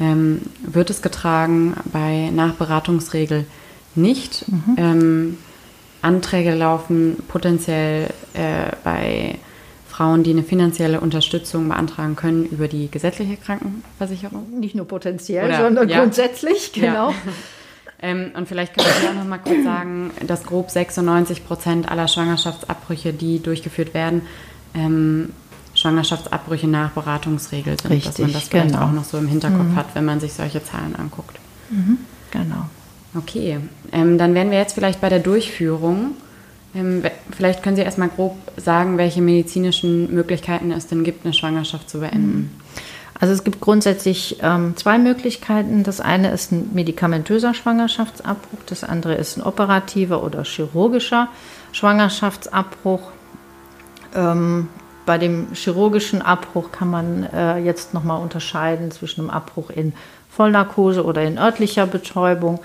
[0.00, 3.46] ähm, wird es getragen, bei Nachberatungsregel
[3.94, 4.44] nicht.
[4.48, 4.74] Mhm.
[4.76, 5.38] Ähm,
[6.02, 9.38] Anträge laufen potenziell äh, bei
[9.88, 14.58] Frauen, die eine finanzielle Unterstützung beantragen können über die gesetzliche Krankenversicherung.
[14.58, 16.00] Nicht nur potenziell, Oder, sondern ja.
[16.00, 17.10] grundsätzlich, genau.
[17.10, 17.14] Ja.
[18.02, 22.08] ähm, und vielleicht können Sie auch noch mal kurz sagen, dass grob 96 Prozent aller
[22.08, 24.22] Schwangerschaftsabbrüche, die durchgeführt werden,
[24.74, 25.30] ähm,
[25.74, 27.90] Schwangerschaftsabbrüche nach Beratungsregel sind.
[27.90, 28.86] Richtig, dass man das vielleicht genau.
[28.86, 29.76] auch noch so im Hinterkopf mhm.
[29.76, 31.38] hat, wenn man sich solche Zahlen anguckt.
[31.68, 31.98] Mhm,
[32.30, 32.68] genau.
[33.16, 33.58] Okay,
[33.92, 36.12] ähm, dann wären wir jetzt vielleicht bei der Durchführung.
[36.74, 37.02] Ähm,
[37.34, 42.00] vielleicht können Sie erstmal grob sagen, welche medizinischen Möglichkeiten es denn gibt, eine Schwangerschaft zu
[42.00, 42.56] beenden.
[43.18, 45.82] Also es gibt grundsätzlich ähm, zwei Möglichkeiten.
[45.82, 51.28] Das eine ist ein medikamentöser Schwangerschaftsabbruch, das andere ist ein operativer oder chirurgischer
[51.72, 53.10] Schwangerschaftsabbruch.
[54.14, 54.68] Ähm,
[55.04, 59.92] bei dem chirurgischen Abbruch kann man äh, jetzt nochmal unterscheiden zwischen einem Abbruch in
[60.30, 62.60] Vollnarkose oder in örtlicher Betäubung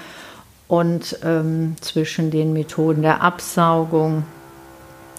[0.67, 4.23] und ähm, zwischen den Methoden der Absaugung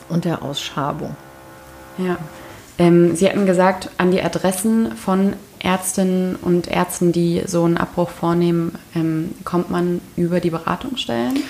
[0.09, 1.17] und der Ausschabung.
[1.99, 2.19] Ja.
[2.79, 8.11] Ähm, Sie hatten gesagt, an die Adressen von Ärztinnen und Ärzten, die so einen Abbruch
[8.11, 11.43] vornehmen, ähm, kommt man über die Beratungsstellen?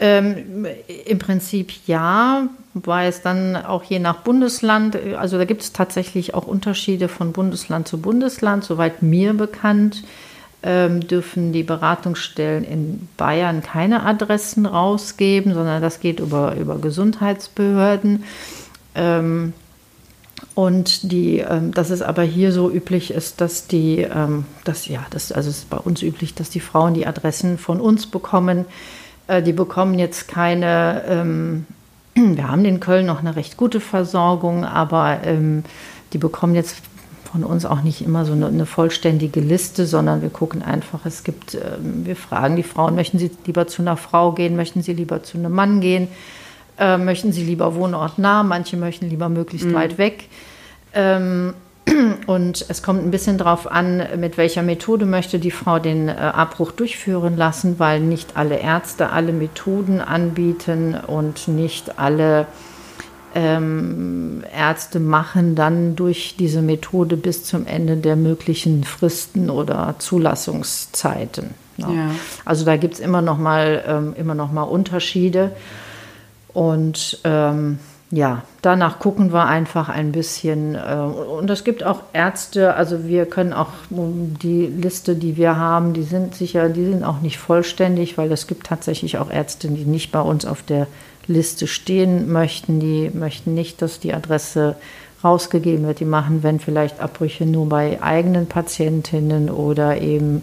[0.00, 0.66] Ähm,
[1.06, 6.34] Im Prinzip ja, wobei es dann auch je nach Bundesland, also da gibt es tatsächlich
[6.34, 10.04] auch Unterschiede von Bundesland zu Bundesland, soweit mir bekannt.
[10.60, 18.24] Ähm, dürfen die Beratungsstellen in Bayern keine Adressen rausgeben, sondern das geht über, über Gesundheitsbehörden.
[18.96, 19.52] Ähm,
[20.56, 24.04] und die, ähm, dass es aber hier so üblich ist, dass die,
[24.64, 27.80] dass, ja, das, also es ist bei uns üblich, dass die Frauen die Adressen von
[27.80, 28.64] uns bekommen.
[29.28, 31.62] Äh, die bekommen jetzt keine,
[32.16, 35.20] wir haben in Köln noch eine recht gute Versorgung, aber
[36.12, 36.82] die bekommen jetzt
[37.30, 41.24] von uns auch nicht immer so eine, eine, vollständige Liste, sondern wir gucken einfach, es
[41.24, 44.94] gibt, ähm, wir fragen die Frauen, möchten sie lieber zu einer Frau gehen, möchten sie
[44.94, 46.08] lieber zu einem Mann gehen,
[46.78, 49.74] äh, möchten sie lieber wohnortnah, manche möchten lieber möglichst mhm.
[49.74, 50.28] weit weg.
[50.94, 51.54] Ähm,
[52.26, 56.12] und es kommt ein bisschen darauf an, mit welcher Methode möchte die Frau den äh,
[56.12, 62.46] Abbruch durchführen lassen, weil nicht alle Ärzte alle Methoden anbieten und nicht alle
[63.34, 71.50] ähm, Ärzte machen dann durch diese Methode bis zum Ende der möglichen Fristen oder Zulassungszeiten.
[71.76, 71.90] Ja.
[71.90, 72.10] Ja.
[72.44, 75.52] Also da gibt es immer noch mal ähm, immer noch mal Unterschiede
[76.52, 77.78] und ähm,
[78.10, 80.74] ja, danach gucken wir einfach ein bisschen.
[80.74, 85.92] Äh, und es gibt auch Ärzte, also wir können auch die Liste, die wir haben,
[85.92, 89.84] die sind sicher, die sind auch nicht vollständig, weil es gibt tatsächlich auch Ärzte, die
[89.84, 90.86] nicht bei uns auf der
[91.28, 92.80] Liste stehen möchten.
[92.80, 94.76] Die möchten nicht, dass die Adresse
[95.22, 96.00] rausgegeben wird.
[96.00, 100.42] Die machen, wenn vielleicht Abbrüche nur bei eigenen Patientinnen oder eben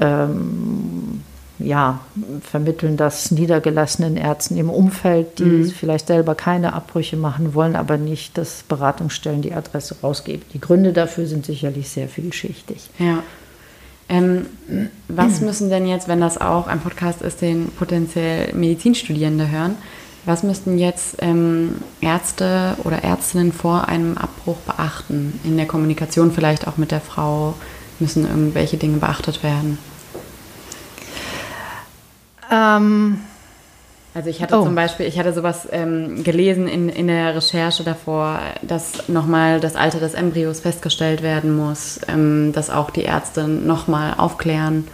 [0.00, 1.22] ähm,
[1.58, 2.00] ja,
[2.42, 5.70] vermitteln das niedergelassenen Ärzten im Umfeld, die mhm.
[5.70, 10.42] vielleicht selber keine Abbrüche machen wollen, aber nicht, dass Beratungsstellen die Adresse rausgeben.
[10.52, 12.90] Die Gründe dafür sind sicherlich sehr vielschichtig.
[12.98, 13.22] Ja.
[14.08, 14.46] Ähm,
[15.08, 19.76] was müssen denn jetzt, wenn das auch ein Podcast ist, den potenziell Medizinstudierende hören,
[20.26, 25.40] was müssten jetzt ähm, Ärzte oder Ärztinnen vor einem Abbruch beachten?
[25.44, 27.54] In der Kommunikation vielleicht auch mit der Frau
[27.98, 29.78] müssen irgendwelche Dinge beachtet werden?
[32.50, 33.18] Ähm,
[34.14, 34.62] also ich hatte oh.
[34.62, 39.74] zum Beispiel, ich hatte sowas ähm, gelesen in, in der Recherche davor, dass nochmal das
[39.74, 44.86] Alter des Embryos festgestellt werden muss, ähm, dass auch die Ärzte nochmal aufklären.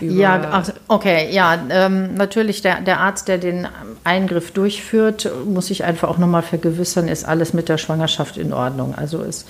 [0.00, 3.68] Ja, okay, ja, ähm, natürlich der, der Arzt, der den
[4.04, 8.94] Eingriff durchführt, muss sich einfach auch nochmal vergewissern, ist alles mit der Schwangerschaft in Ordnung.
[8.96, 9.46] Also ist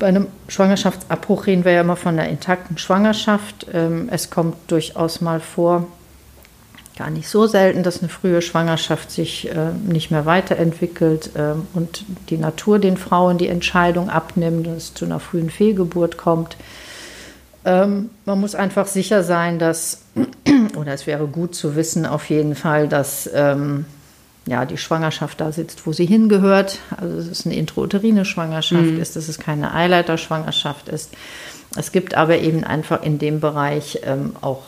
[0.00, 3.66] bei einem Schwangerschaftsabbruch reden wir ja immer von einer intakten Schwangerschaft.
[3.72, 5.86] Ähm, es kommt durchaus mal vor,
[7.00, 12.04] gar nicht so selten, dass eine frühe Schwangerschaft sich äh, nicht mehr weiterentwickelt äh, und
[12.28, 16.56] die Natur den Frauen die Entscheidung abnimmt und es zu einer frühen Fehlgeburt kommt.
[17.64, 20.02] Ähm, man muss einfach sicher sein, dass,
[20.76, 23.84] oder es wäre gut zu wissen auf jeden Fall, dass ähm,
[24.46, 26.78] ja, die Schwangerschaft da sitzt, wo sie hingehört.
[26.96, 29.00] Also dass es eine intrauterine Schwangerschaft mhm.
[29.00, 31.10] ist, dass es keine Eileiterschwangerschaft ist.
[31.76, 34.62] Es gibt aber eben einfach in dem Bereich ähm, auch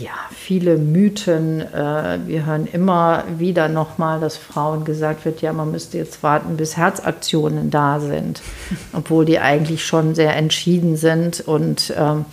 [0.00, 1.60] ja, viele Mythen.
[1.60, 6.56] Äh, wir hören immer wieder nochmal, dass Frauen gesagt wird, ja, man müsste jetzt warten,
[6.56, 8.42] bis Herzaktionen da sind,
[8.92, 12.24] obwohl die eigentlich schon sehr entschieden sind und ähm,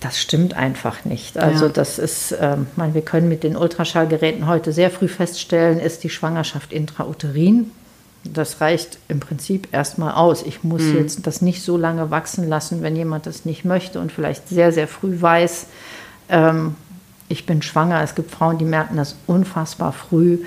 [0.00, 1.38] das stimmt einfach nicht.
[1.38, 1.72] Also ja.
[1.72, 6.10] das ist, ähm, meine, wir können mit den Ultraschallgeräten heute sehr früh feststellen, ist die
[6.10, 7.72] Schwangerschaft intrauterin.
[8.22, 10.42] Das reicht im Prinzip erstmal aus.
[10.44, 10.98] Ich muss mhm.
[10.98, 14.70] jetzt das nicht so lange wachsen lassen, wenn jemand das nicht möchte und vielleicht sehr,
[14.70, 15.66] sehr früh weiß,
[16.28, 16.74] ähm,
[17.28, 18.02] ich bin schwanger.
[18.02, 20.38] Es gibt Frauen, die merken das unfassbar früh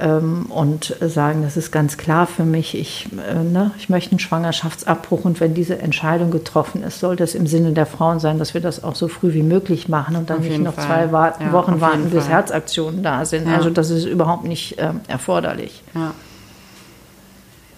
[0.00, 4.18] ähm, und sagen, das ist ganz klar für mich, ich, äh, ne, ich möchte einen
[4.18, 8.54] Schwangerschaftsabbruch und wenn diese Entscheidung getroffen ist, sollte es im Sinne der Frauen sein, dass
[8.54, 10.86] wir das auch so früh wie möglich machen und dann auf nicht noch Fall.
[10.86, 12.34] zwei wa ja, Wochen warten, bis Fall.
[12.34, 13.46] Herzaktionen da sind.
[13.46, 13.56] Ja.
[13.56, 15.82] Also das ist überhaupt nicht äh, erforderlich.
[15.94, 16.14] Ja.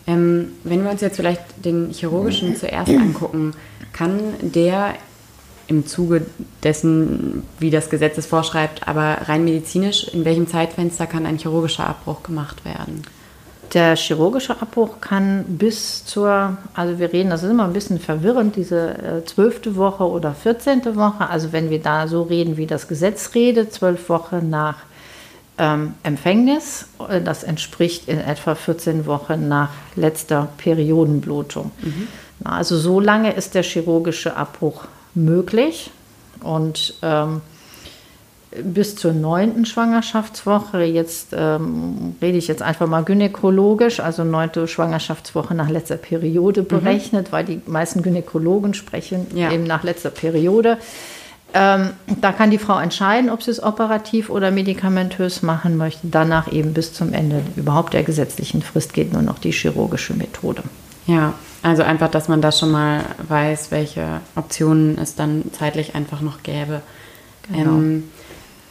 [0.07, 3.53] Ähm, wenn wir uns jetzt vielleicht den chirurgischen zuerst angucken,
[3.93, 4.95] kann der
[5.73, 6.27] im Zuge
[6.63, 11.89] dessen, wie das Gesetz es vorschreibt, aber rein medizinisch, in welchem Zeitfenster kann ein chirurgischer
[11.89, 13.03] Abbruch gemacht werden?
[13.75, 18.57] Der chirurgische Abbruch kann bis zur, also wir reden, das ist immer ein bisschen verwirrend,
[18.57, 21.31] diese zwölfte Woche oder vierzehnte Woche.
[21.31, 24.77] Also wenn wir da so reden, wie das Gesetz redet, zwölf Wochen nach
[25.59, 26.87] ähm, Empfängnis.
[27.25, 31.71] Das entspricht in etwa 14 Wochen nach letzter Periodenblutung.
[31.83, 32.09] Mhm.
[32.45, 35.91] Also so lange ist der chirurgische Abbruch möglich.
[36.43, 37.41] Und ähm,
[38.63, 45.55] bis zur neunten Schwangerschaftswoche, jetzt ähm, rede ich jetzt einfach mal gynäkologisch, also neunte Schwangerschaftswoche
[45.55, 46.67] nach letzter Periode mhm.
[46.67, 47.33] berechnet, mhm.
[47.33, 49.51] weil die meisten Gynäkologen sprechen ja.
[49.51, 50.79] eben nach letzter Periode.
[51.55, 56.07] Ähm, da kann die Frau entscheiden, ob sie es operativ oder medikamentös machen möchte.
[56.07, 60.63] Danach eben bis zum Ende überhaupt der gesetzlichen Frist geht nur noch die chirurgische Methode.
[61.07, 66.21] Ja, also einfach, dass man da schon mal weiß, welche Optionen es dann zeitlich einfach
[66.21, 66.83] noch gäbe.
[67.51, 67.71] Genau.
[67.71, 68.11] Ähm,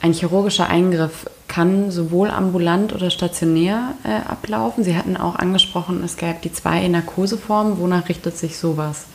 [0.01, 4.83] ein chirurgischer Eingriff kann sowohl ambulant oder stationär äh, ablaufen.
[4.83, 7.77] Sie hatten auch angesprochen, es gäbe die zwei Narkoseformen.
[7.77, 9.05] Wonach richtet sich sowas?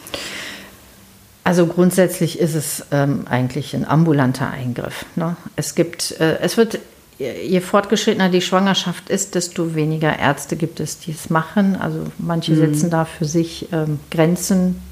[1.45, 5.07] Also grundsätzlich ist es ähm, eigentlich ein ambulanter Eingriff.
[5.17, 5.37] Ne?
[5.55, 6.79] Es gibt, äh, es wird,
[7.18, 11.76] je fortgeschrittener die Schwangerschaft ist, desto weniger Ärzte gibt es, die es machen.
[11.76, 12.57] Also manche mhm.
[12.57, 14.83] setzen da für sich ähm, Grenzen,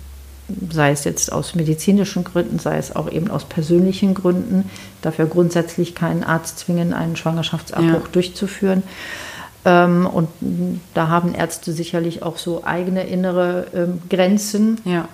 [0.71, 4.71] sei es jetzt aus medizinischen Gründen, sei es auch eben aus persönlichen Gründen.
[5.03, 8.13] Dafür grundsätzlich keinen Arzt zwingen, einen Schwangerschaftsabbruch ja.
[8.13, 8.83] durchzuführen.
[9.65, 10.29] Ähm, und
[10.95, 14.81] da haben Ärzte sicherlich auch so eigene innere ähm, Grenzen.
[14.85, 15.09] Ja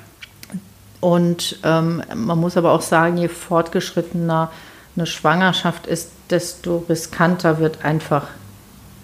[1.01, 4.51] und ähm, man muss aber auch sagen, je fortgeschrittener
[4.97, 8.29] eine Schwangerschaft ist, desto riskanter wird einfach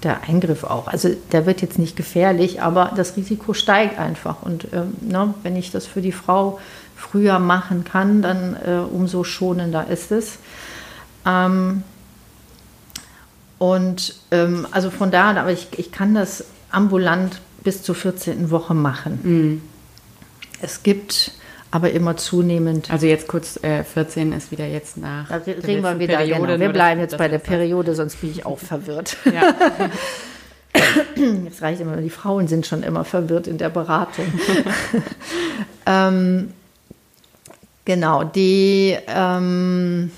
[0.02, 0.88] der Eingriff auch.
[0.88, 4.42] Also der wird jetzt nicht gefährlich, aber das Risiko steigt einfach.
[4.42, 6.58] Und ähm, ne, wenn ich das für die Frau
[6.94, 10.38] früher machen kann, dann äh, umso schonender ist es.
[11.24, 11.82] Ähm,
[13.58, 18.50] und ähm, also von daher, aber ich, ich kann das ambulant bis zur 14.
[18.50, 19.20] Woche machen.
[19.22, 19.62] Mhm.
[20.60, 21.32] Es gibt
[21.76, 22.90] aber immer zunehmend.
[22.90, 25.28] Also jetzt kurz äh, 14 ist wieder jetzt nach.
[25.28, 26.16] Da reden wir wieder.
[26.16, 26.58] Periode, genau.
[26.58, 29.18] Wir bleiben jetzt bei der Periode, sonst bin ich auch verwirrt.
[29.26, 29.54] Ja.
[31.44, 34.26] Jetzt reicht immer, die Frauen sind schon immer verwirrt in der Beratung.
[35.86, 36.52] ähm,
[37.84, 38.96] genau, die.
[39.06, 40.10] Ähm,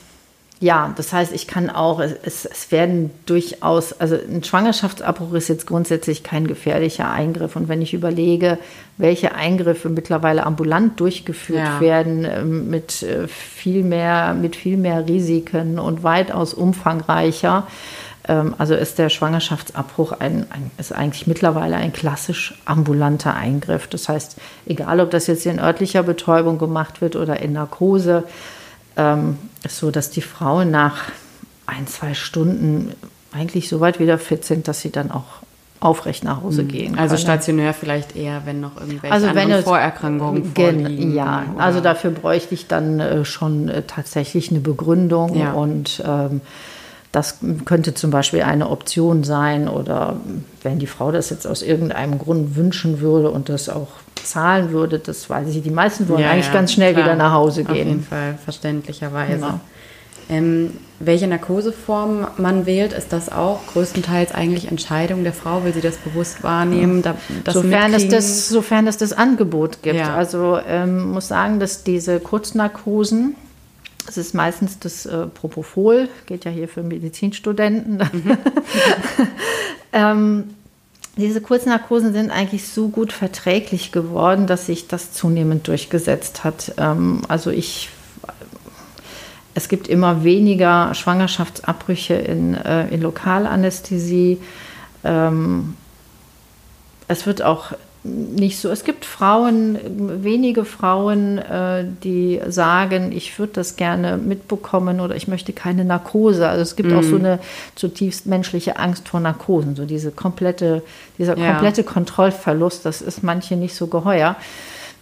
[0.61, 5.69] ja, das heißt, ich kann auch, es, es werden durchaus, also ein Schwangerschaftsabbruch ist jetzt
[5.69, 7.55] grundsätzlich kein gefährlicher Eingriff.
[7.55, 8.59] Und wenn ich überlege,
[8.97, 11.81] welche Eingriffe mittlerweile ambulant durchgeführt ja.
[11.81, 17.69] werden, ähm, mit äh, viel mehr, mit viel mehr Risiken und weitaus umfangreicher,
[18.27, 23.87] ähm, also ist der Schwangerschaftsabbruch ein, ein, ist eigentlich mittlerweile ein klassisch ambulanter Eingriff.
[23.87, 28.25] Das heißt, egal ob das jetzt in örtlicher Betäubung gemacht wird oder in Narkose,
[28.99, 31.05] ähm, so, dass die Frauen nach
[31.67, 32.93] ein, zwei Stunden
[33.33, 35.25] eigentlich so weit wieder fit sind, dass sie dann auch
[35.81, 36.69] aufrecht nach Hause mhm.
[36.69, 36.99] gehen.
[36.99, 37.23] Also können.
[37.23, 41.15] stationär vielleicht eher, wenn noch irgendwelche also wenn es, Vorerkrankungen vorliegen.
[41.15, 41.63] Ja, oder?
[41.63, 45.53] also dafür bräuchte ich dann äh, schon äh, tatsächlich eine Begründung ja.
[45.53, 46.41] und ähm,
[47.13, 50.17] das könnte zum Beispiel eine Option sein oder
[50.63, 53.89] wenn die Frau das jetzt aus irgendeinem Grund wünschen würde und das auch
[54.23, 55.63] zahlen würde, das weiß ich.
[55.63, 57.07] Die meisten wollen ja, eigentlich ja, ganz schnell klar.
[57.07, 57.71] wieder nach Hause gehen.
[57.71, 59.41] Auf jeden Fall, verständlicherweise.
[59.41, 59.61] Ja.
[60.31, 65.81] Ähm, welche Narkoseform man wählt, ist das auch größtenteils eigentlich Entscheidung der Frau, will sie
[65.81, 67.03] das bewusst wahrnehmen?
[67.03, 67.15] Da,
[67.51, 69.97] sofern, es das, sofern es das Angebot gibt.
[69.97, 70.15] Ja.
[70.15, 73.37] Also ähm, muss sagen, dass diese Kurznarkosen,
[74.09, 77.99] das ist meistens das äh, Propofol, geht ja hier für Medizinstudenten.
[77.99, 78.39] Mhm.
[79.93, 80.45] ähm,
[81.19, 86.73] diese Kurznarkosen sind eigentlich so gut verträglich geworden, dass sich das zunehmend durchgesetzt hat.
[86.79, 87.91] Ähm, also ich,
[89.55, 94.39] es gibt immer weniger Schwangerschaftsabbrüche in, äh, in Lokalanästhesie.
[95.05, 95.75] Ähm,
[97.09, 97.73] es wird auch
[98.09, 98.71] nicht so.
[98.71, 99.79] Es gibt Frauen,
[100.23, 106.49] wenige Frauen, äh, die sagen, ich würde das gerne mitbekommen oder ich möchte keine Narkose.
[106.49, 106.97] Also es gibt mm.
[106.97, 107.25] auch so mhm.
[107.25, 107.39] eine
[107.75, 110.83] zutiefst menschliche Angst vor Narkosen, so diese komplette,
[111.19, 111.53] dieser ja.
[111.53, 114.37] komplette Kontrollverlust, das ist manche nicht so geheuer.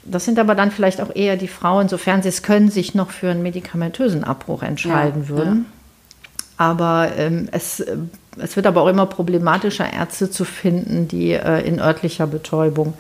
[0.05, 3.11] Das sind aber dann vielleicht auch eher die Frauen, sofern sie es können, sich noch
[3.11, 5.67] für einen medikamentösen Abbruch entscheiden ja, würden.
[5.69, 5.76] Ja.
[6.57, 7.85] Aber ähm, es,
[8.39, 12.95] es wird aber auch immer problematischer, Ärzte zu finden, die äh, in örtlicher Betäubung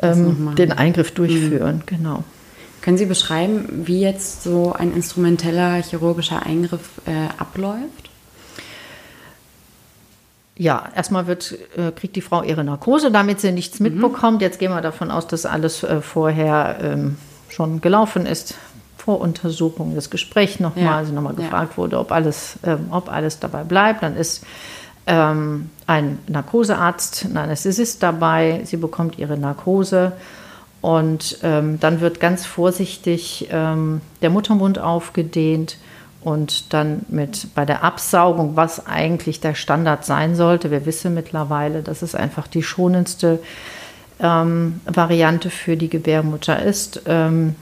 [0.00, 1.76] ähm, den Eingriff durchführen.
[1.76, 1.86] Mhm.
[1.86, 2.24] Genau.
[2.80, 8.10] Können Sie beschreiben, wie jetzt so ein instrumenteller chirurgischer Eingriff äh, abläuft?
[10.56, 13.88] Ja, erstmal wird, äh, kriegt die Frau ihre Narkose, damit sie nichts mhm.
[13.88, 14.42] mitbekommt.
[14.42, 17.16] Jetzt gehen wir davon aus, dass alles äh, vorher ähm,
[17.48, 18.54] schon gelaufen ist.
[19.04, 20.96] Voruntersuchung, das Gespräch nochmal, ja.
[20.96, 21.76] also nochmal gefragt ja.
[21.76, 24.02] wurde, ob alles, ähm, ob alles dabei bleibt.
[24.02, 24.44] Dann ist
[25.06, 28.62] ähm, ein Narkosearzt, ein Anästhesist dabei.
[28.64, 30.12] Sie bekommt ihre Narkose
[30.80, 35.76] und ähm, dann wird ganz vorsichtig ähm, der Muttermund aufgedehnt
[36.22, 40.70] und dann mit bei der Absaugung, was eigentlich der Standard sein sollte.
[40.70, 43.40] Wir wissen mittlerweile, dass es einfach die schonendste
[44.20, 47.02] ähm, Variante für die Gebärmutter ist.
[47.06, 47.54] Ähm,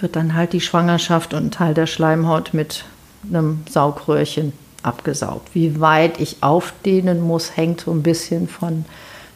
[0.00, 2.84] wird dann halt die Schwangerschaft und ein Teil der Schleimhaut mit
[3.28, 5.54] einem Saugröhrchen abgesaugt.
[5.54, 8.84] Wie weit ich aufdehnen muss, hängt so ein bisschen von,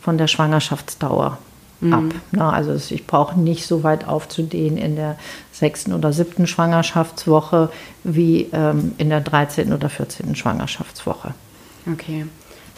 [0.00, 1.38] von der Schwangerschaftsdauer
[1.80, 1.92] mhm.
[1.92, 2.04] ab.
[2.32, 5.18] Na, also ich brauche nicht so weit aufzudehnen in der
[5.52, 7.70] sechsten oder siebten Schwangerschaftswoche
[8.04, 9.72] wie ähm, in der 13.
[9.72, 10.34] oder 14.
[10.34, 11.34] Schwangerschaftswoche.
[11.90, 12.26] Okay.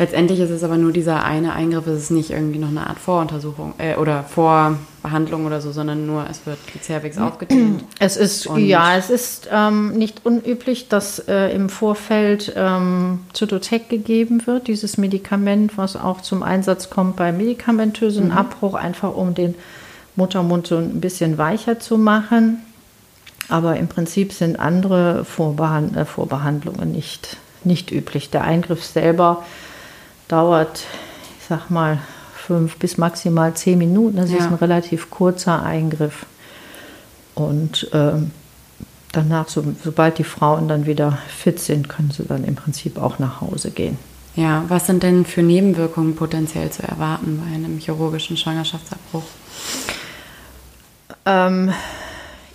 [0.00, 3.00] Letztendlich ist es aber nur dieser eine Eingriff, es ist nicht irgendwie noch eine Art
[3.00, 7.84] Voruntersuchung äh, oder Vorbehandlung oder so, sondern nur es wird die Cervix aufgedehnt.
[7.98, 14.46] Es ist, ja, es ist ähm, nicht unüblich, dass äh, im Vorfeld ähm, Zytotec gegeben
[14.46, 18.32] wird, dieses Medikament, was auch zum Einsatz kommt bei medikamentösen mhm.
[18.32, 19.56] Abbruch, einfach um den
[20.14, 22.62] Muttermund so ein bisschen weicher zu machen.
[23.48, 28.30] Aber im Prinzip sind andere Vorbehand äh, Vorbehandlungen nicht, nicht üblich.
[28.30, 29.44] Der Eingriff selber
[30.28, 30.84] dauert,
[31.40, 31.98] ich sag mal,
[32.34, 34.16] fünf bis maximal zehn Minuten.
[34.16, 34.38] Das ja.
[34.38, 36.26] ist ein relativ kurzer Eingriff.
[37.34, 38.30] Und ähm,
[39.12, 43.18] danach, so, sobald die Frauen dann wieder fit sind, können sie dann im Prinzip auch
[43.18, 43.98] nach Hause gehen.
[44.34, 49.24] Ja, was sind denn für Nebenwirkungen potenziell zu erwarten bei einem chirurgischen Schwangerschaftsabbruch?
[51.26, 51.72] Ähm,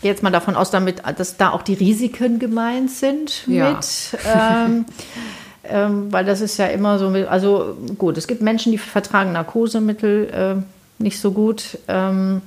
[0.01, 3.71] jetzt mal davon aus, damit, dass da auch die Risiken gemeint sind ja.
[3.73, 4.17] mit.
[4.25, 4.85] Ähm,
[5.63, 10.29] ähm, weil das ist ja immer so, also gut, es gibt Menschen, die vertragen Narkosemittel
[10.29, 11.77] äh, nicht so gut.
[11.87, 12.41] Ähm,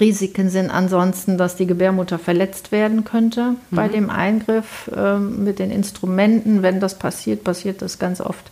[0.00, 3.76] Risiken sind ansonsten, dass die Gebärmutter verletzt werden könnte mhm.
[3.76, 6.62] bei dem Eingriff äh, mit den Instrumenten.
[6.62, 8.50] Wenn das passiert, passiert das ganz oft.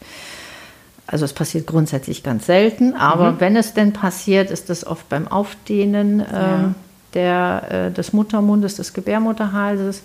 [1.06, 3.40] Also es passiert grundsätzlich ganz selten, aber mhm.
[3.40, 6.74] wenn es denn passiert, ist das oft beim Aufdehnen äh, ja.
[7.14, 10.02] der, äh, des Muttermundes, des Gebärmutterhalses.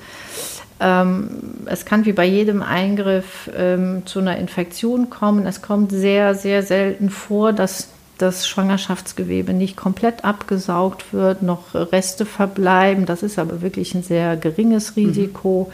[0.80, 1.30] Ähm,
[1.66, 5.46] es kann wie bei jedem Eingriff ähm, zu einer Infektion kommen.
[5.46, 12.26] Es kommt sehr, sehr selten vor, dass das Schwangerschaftsgewebe nicht komplett abgesaugt wird, noch Reste
[12.26, 13.06] verbleiben.
[13.06, 15.70] Das ist aber wirklich ein sehr geringes Risiko,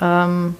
[0.00, 0.54] mhm.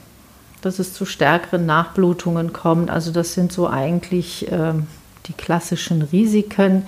[0.62, 2.90] dass es zu stärkeren Nachblutungen kommt.
[2.90, 4.88] Also das sind so eigentlich ähm,
[5.26, 6.82] die klassischen Risiken.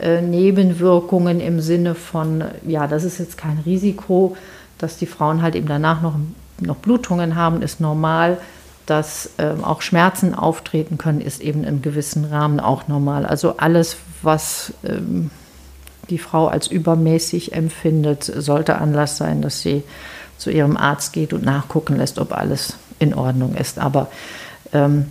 [0.00, 4.36] Äh, Nebenwirkungen im Sinne von, ja, das ist jetzt kein Risiko,
[4.78, 6.14] dass die Frauen halt eben danach noch,
[6.60, 8.38] noch Blutungen haben, ist normal.
[8.86, 13.26] Dass ähm, auch Schmerzen auftreten können, ist eben im gewissen Rahmen auch normal.
[13.26, 15.30] Also alles, was ähm,
[16.08, 19.82] die Frau als übermäßig empfindet, sollte Anlass sein, dass sie
[20.38, 23.78] zu ihrem Arzt geht und nachgucken lässt, ob alles in Ordnung ist.
[23.78, 24.08] Aber
[24.72, 25.06] ähm,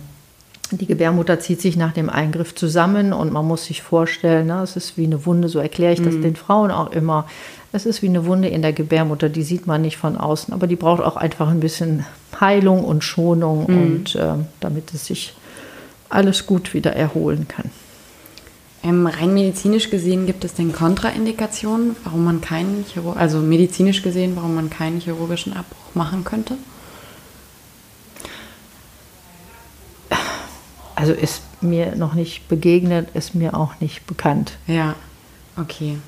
[0.70, 4.76] die Gebärmutter zieht sich nach dem Eingriff zusammen und man muss sich vorstellen, ne, es
[4.76, 6.22] ist wie eine Wunde, so erkläre ich das mhm.
[6.22, 7.26] den Frauen auch immer.
[7.72, 10.66] Es ist wie eine Wunde in der Gebärmutter, die sieht man nicht von außen, aber
[10.66, 12.04] die braucht auch einfach ein bisschen
[12.38, 13.82] Heilung und Schonung mhm.
[13.82, 15.34] und äh, damit es sich
[16.08, 17.70] alles gut wieder erholen kann.
[18.82, 24.32] Ähm, rein medizinisch gesehen gibt es denn Kontraindikationen, warum man keinen Chirurg also medizinisch gesehen,
[24.36, 26.54] warum man keinen chirurgischen Abbruch machen könnte?
[30.98, 34.54] Also ist mir noch nicht begegnet, ist mir auch nicht bekannt.
[34.66, 34.96] Ja,
[35.56, 35.98] okay.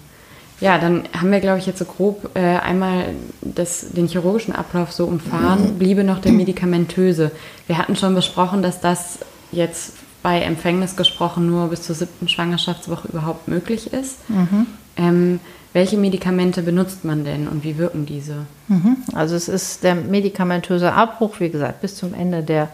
[0.60, 4.92] Ja, dann haben wir, glaube ich, jetzt so grob äh, einmal das, den chirurgischen Ablauf
[4.92, 5.78] so umfahren.
[5.78, 7.30] Bliebe noch der medikamentöse.
[7.68, 9.20] Wir hatten schon besprochen, dass das
[9.52, 14.28] jetzt bei Empfängnis gesprochen nur bis zur siebten Schwangerschaftswoche überhaupt möglich ist.
[14.28, 14.66] Mhm.
[14.96, 15.40] Ähm,
[15.72, 18.38] welche Medikamente benutzt man denn und wie wirken diese?
[18.66, 18.96] Mhm.
[19.14, 22.70] Also es ist der medikamentöse Abbruch, wie gesagt, bis zum Ende der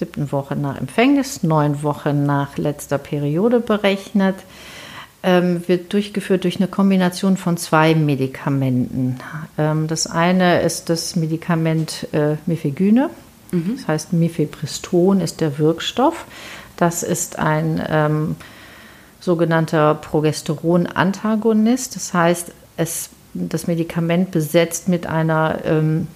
[0.00, 4.36] siebten Woche nach Empfängnis, neun Wochen nach letzter Periode berechnet
[5.22, 9.18] ähm, wird durchgeführt durch eine Kombination von zwei Medikamenten.
[9.58, 13.10] Ähm, das eine ist das Medikament äh, Mifegyne,
[13.50, 13.76] mhm.
[13.76, 16.24] das heißt Mifepriston ist der Wirkstoff.
[16.76, 18.36] Das ist ein ähm,
[19.20, 26.08] sogenannter Progesteron-Antagonist, das heißt, es, das Medikament besetzt mit einer ähm,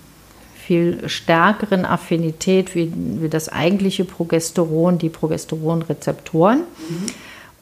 [0.67, 6.59] viel stärkeren Affinität wie, wie das eigentliche Progesteron, die Progesteronrezeptoren.
[6.61, 7.07] Mhm.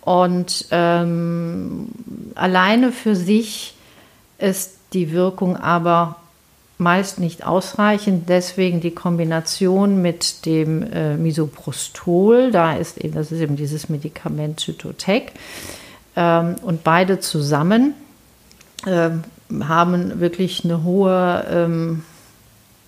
[0.03, 1.89] Und ähm,
[2.35, 3.75] alleine für sich
[4.39, 6.17] ist die Wirkung aber
[6.79, 8.29] meist nicht ausreichend.
[8.29, 14.61] Deswegen die Kombination mit dem äh, Misoprostol, da ist eben, das ist eben dieses Medikament
[14.61, 15.33] Zytotec.
[16.17, 17.95] Ähm, und beide zusammen
[18.85, 19.11] äh,
[19.63, 22.03] haben wirklich eine hohe, ähm,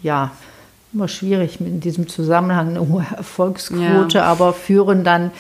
[0.05, 0.31] ja,
[0.93, 4.25] immer schwierig in diesem Zusammenhang eine hohe Erfolgsquote, ja.
[4.25, 5.33] aber führen dann,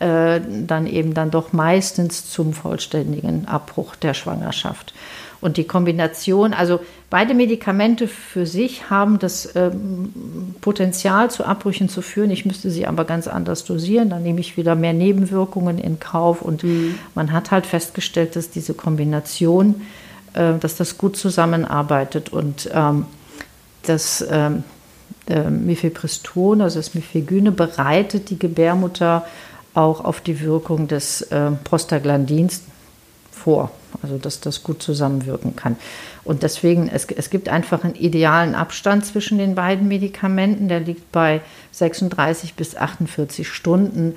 [0.00, 4.92] äh, dann eben dann doch meistens zum vollständigen Abbruch der Schwangerschaft.
[5.40, 10.12] Und die Kombination, also beide Medikamente für sich haben das ähm,
[10.60, 12.30] Potenzial zu Abbrüchen zu führen.
[12.32, 14.10] Ich müsste sie aber ganz anders dosieren.
[14.10, 16.42] Dann nehme ich wieder mehr Nebenwirkungen in Kauf.
[16.42, 16.96] Und mhm.
[17.14, 19.82] man hat halt festgestellt, dass diese Kombination,
[20.34, 22.30] äh, dass das gut zusammenarbeitet.
[22.30, 23.06] Und ähm,
[23.88, 24.64] das ähm,
[25.28, 29.26] äh, Mifepriston, also das Mifegyne, bereitet die Gebärmutter
[29.74, 32.62] auch auf die Wirkung des äh, Prostaglandins
[33.30, 33.70] vor
[34.02, 35.76] also dass das gut zusammenwirken kann.
[36.24, 41.10] Und deswegen, es, es gibt einfach einen idealen Abstand zwischen den beiden Medikamenten, der liegt
[41.12, 41.40] bei
[41.72, 44.14] 36 bis 48 Stunden.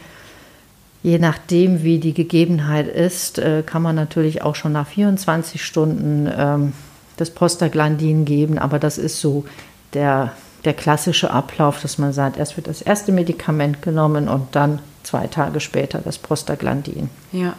[1.03, 6.29] Je nachdem, wie die Gegebenheit ist, äh, kann man natürlich auch schon nach 24 Stunden
[6.35, 6.73] ähm,
[7.17, 9.45] das Prostaglandin geben, aber das ist so
[9.93, 10.33] der,
[10.65, 15.27] der klassische Ablauf, dass man sagt, erst wird das erste Medikament genommen und dann zwei
[15.27, 17.09] Tage später das Prostaglandin.
[17.31, 17.53] Ja.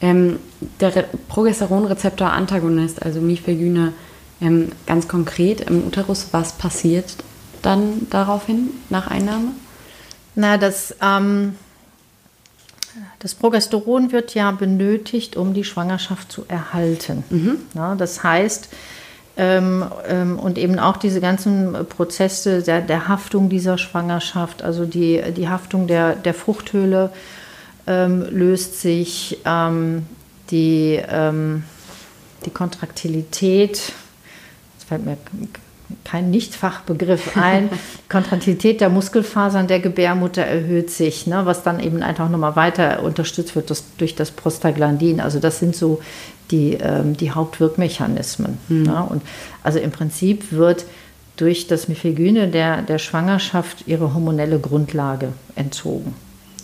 [0.00, 0.38] Ähm,
[0.80, 3.92] der Progesteronrezeptor-Antagonist, also Mifegyne,
[4.40, 7.16] ähm, ganz konkret im Uterus, was passiert
[7.62, 9.48] dann daraufhin nach Einnahme?
[10.34, 11.56] Na, das, ähm,
[13.18, 17.24] das Progesteron wird ja benötigt, um die Schwangerschaft zu erhalten.
[17.30, 17.56] Mhm.
[17.74, 18.68] Ja, das heißt,
[19.38, 25.22] ähm, ähm, und eben auch diese ganzen Prozesse der, der, Haftung dieser Schwangerschaft, also die,
[25.36, 27.10] die Haftung der, der Fruchthöhle
[27.86, 30.06] ähm, löst sich ähm,
[30.50, 31.64] die, ähm,
[32.46, 33.92] die Kontraktilität,
[34.74, 35.18] jetzt fällt mir
[36.04, 37.70] kein Nichtfachbegriff ein,
[38.08, 43.54] Kontraktilität der Muskelfasern der Gebärmutter erhöht sich, ne, was dann eben einfach nochmal weiter unterstützt
[43.56, 45.20] wird das, durch das Prostaglandin.
[45.20, 46.00] Also das sind so
[46.50, 48.58] die, ähm, die Hauptwirkmechanismen.
[48.68, 48.82] Mhm.
[48.82, 49.06] Ne?
[49.08, 49.22] Und
[49.62, 50.86] also im Prinzip wird
[51.36, 56.14] durch das Mifegyne der, der Schwangerschaft ihre hormonelle Grundlage entzogen.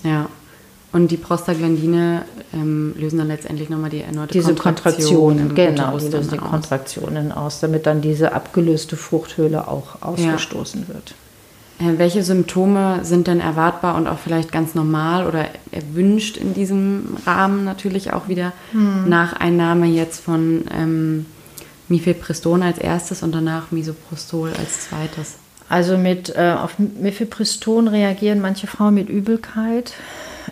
[0.02, 0.28] Ja.
[0.92, 6.32] Und die Prostaglandine ähm, lösen dann letztendlich nochmal die erneute diese Kontraktionen, genau, die lösen
[6.32, 6.50] die aus.
[6.50, 10.94] Kontraktionen aus, damit dann diese abgelöste Fruchthöhle auch ausgestoßen ja.
[10.94, 11.14] wird.
[11.78, 17.16] Äh, welche Symptome sind denn erwartbar und auch vielleicht ganz normal oder erwünscht in diesem
[17.26, 19.08] Rahmen natürlich auch wieder hm.
[19.08, 21.26] nach Einnahme jetzt von ähm,
[21.88, 25.36] Mifepriston als erstes und danach Misoprostol als zweites?
[25.68, 29.94] Also mit äh, auf Mifepriston reagieren manche Frauen mit Übelkeit,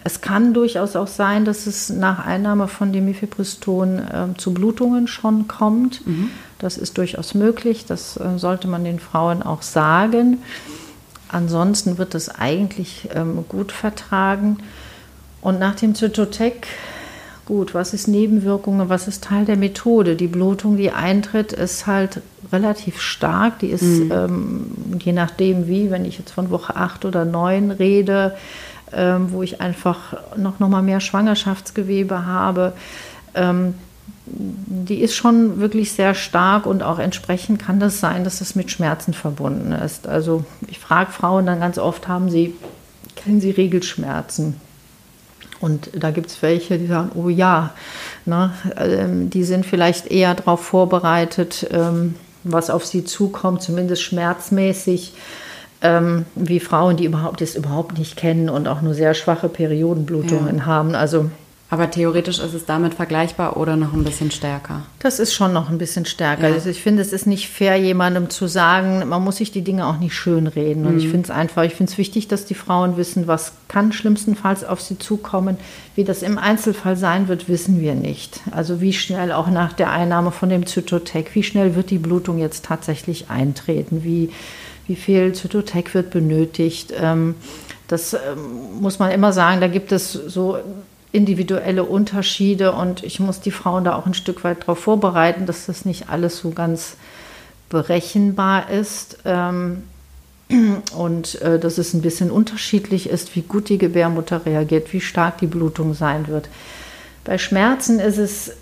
[0.02, 5.46] es kann durchaus auch sein, dass es nach Einnahme von Demifepriston äh, zu Blutungen schon
[5.46, 6.06] kommt.
[6.06, 6.30] Mhm.
[6.58, 7.84] Das ist durchaus möglich.
[7.86, 10.38] Das äh, sollte man den Frauen auch sagen.
[11.28, 14.58] Ansonsten wird es eigentlich ähm, gut vertragen.
[15.42, 16.66] Und nach dem Zytotec,
[17.46, 20.16] gut, was ist Nebenwirkungen, was ist Teil der Methode?
[20.16, 22.20] Die Blutung, die eintritt, ist halt
[22.52, 23.58] relativ stark.
[23.60, 24.12] Die ist, mhm.
[24.12, 24.66] ähm,
[24.98, 28.34] je nachdem wie, wenn ich jetzt von Woche 8 oder 9 rede,
[28.92, 32.72] ähm, wo ich einfach noch, noch mal mehr Schwangerschaftsgewebe habe.
[33.34, 33.74] Ähm,
[34.26, 38.70] die ist schon wirklich sehr stark und auch entsprechend kann das sein, dass es mit
[38.70, 40.06] Schmerzen verbunden ist.
[40.06, 42.54] Also ich frage Frauen dann ganz oft, haben sie,
[43.16, 44.54] kennen sie Regelschmerzen?
[45.60, 47.74] Und da gibt es welche, die sagen, oh ja,
[48.24, 52.14] ne, ähm, die sind vielleicht eher darauf vorbereitet, ähm,
[52.44, 55.12] was auf sie zukommt, zumindest schmerzmäßig
[55.82, 60.58] ähm, wie Frauen, die überhaupt das überhaupt nicht kennen und auch nur sehr schwache Periodenblutungen
[60.58, 60.66] ja.
[60.66, 60.94] haben.
[60.94, 61.30] Also
[61.72, 64.82] aber theoretisch ist es damit vergleichbar oder noch ein bisschen stärker?
[64.98, 66.48] Das ist schon noch ein bisschen stärker.
[66.48, 66.54] Ja.
[66.54, 69.86] Also ich finde, es ist nicht fair, jemandem zu sagen, man muss sich die Dinge
[69.86, 70.84] auch nicht schönreden.
[70.84, 70.98] Und mhm.
[70.98, 74.64] ich finde es einfach, ich finde es wichtig, dass die Frauen wissen, was kann schlimmstenfalls
[74.64, 75.58] auf sie zukommen.
[75.94, 78.40] Wie das im Einzelfall sein wird, wissen wir nicht.
[78.50, 82.38] Also wie schnell auch nach der Einnahme von dem Zytotec, wie schnell wird die Blutung
[82.38, 84.02] jetzt tatsächlich eintreten?
[84.02, 84.30] Wie
[84.90, 86.92] wie viel Zytotec wird benötigt.
[87.00, 87.36] Ähm,
[87.86, 90.58] das ähm, muss man immer sagen, da gibt es so
[91.12, 95.66] individuelle Unterschiede und ich muss die Frauen da auch ein Stück weit darauf vorbereiten, dass
[95.66, 96.96] das nicht alles so ganz
[97.68, 99.84] berechenbar ist ähm,
[100.96, 105.38] und äh, dass es ein bisschen unterschiedlich ist, wie gut die Gebärmutter reagiert, wie stark
[105.38, 106.48] die Blutung sein wird.
[107.22, 108.52] Bei Schmerzen ist es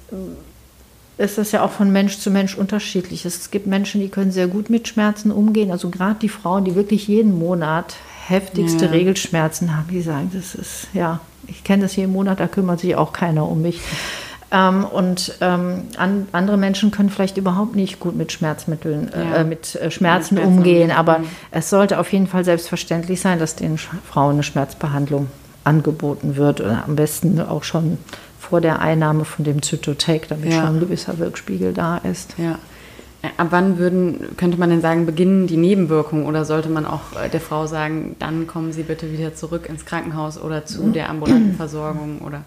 [1.18, 3.24] ist das ja auch von Mensch zu Mensch unterschiedlich.
[3.24, 5.70] Es gibt Menschen, die können sehr gut mit Schmerzen umgehen.
[5.72, 7.96] Also gerade die Frauen, die wirklich jeden Monat
[8.28, 8.90] heftigste ja.
[8.92, 12.94] Regelschmerzen haben, die sagen, das ist, ja, ich kenne das jeden Monat, da kümmert sich
[12.94, 13.80] auch keiner um mich.
[14.50, 19.34] Ähm, und ähm, an, andere Menschen können vielleicht überhaupt nicht gut mit Schmerzmitteln, äh, ja.
[19.36, 20.90] äh, mit äh, Schmerzen, mit umgehen.
[20.90, 21.28] Aber mhm.
[21.50, 25.28] es sollte auf jeden Fall selbstverständlich sein, dass den Frauen eine Schmerzbehandlung
[25.68, 27.98] angeboten wird oder am besten auch schon
[28.38, 30.60] vor der Einnahme von dem Zytotec, damit ja.
[30.60, 32.34] schon ein gewisser Wirkspiegel da ist.
[32.38, 32.58] Ja.
[33.36, 37.28] ab wann würden, könnte man denn sagen, beginnen die Nebenwirkungen oder sollte man auch äh,
[37.28, 41.54] der Frau sagen, dann kommen Sie bitte wieder zurück ins Krankenhaus oder zu der ambulanten
[41.56, 42.44] Versorgung oder?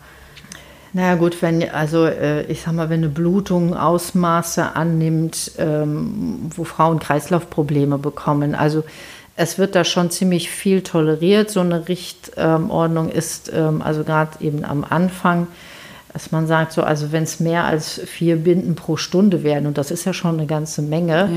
[0.93, 6.65] Naja gut, wenn, also äh, ich sag mal, wenn eine Blutung Ausmaße annimmt, ähm, wo
[6.65, 8.83] Frauen Kreislaufprobleme bekommen, also
[9.35, 11.49] es wird da schon ziemlich viel toleriert.
[11.49, 15.47] So eine Richtordnung ist ähm, also gerade eben am Anfang,
[16.13, 19.77] dass man sagt, so, also wenn es mehr als vier Binden pro Stunde werden, und
[19.77, 21.29] das ist ja schon eine ganze Menge,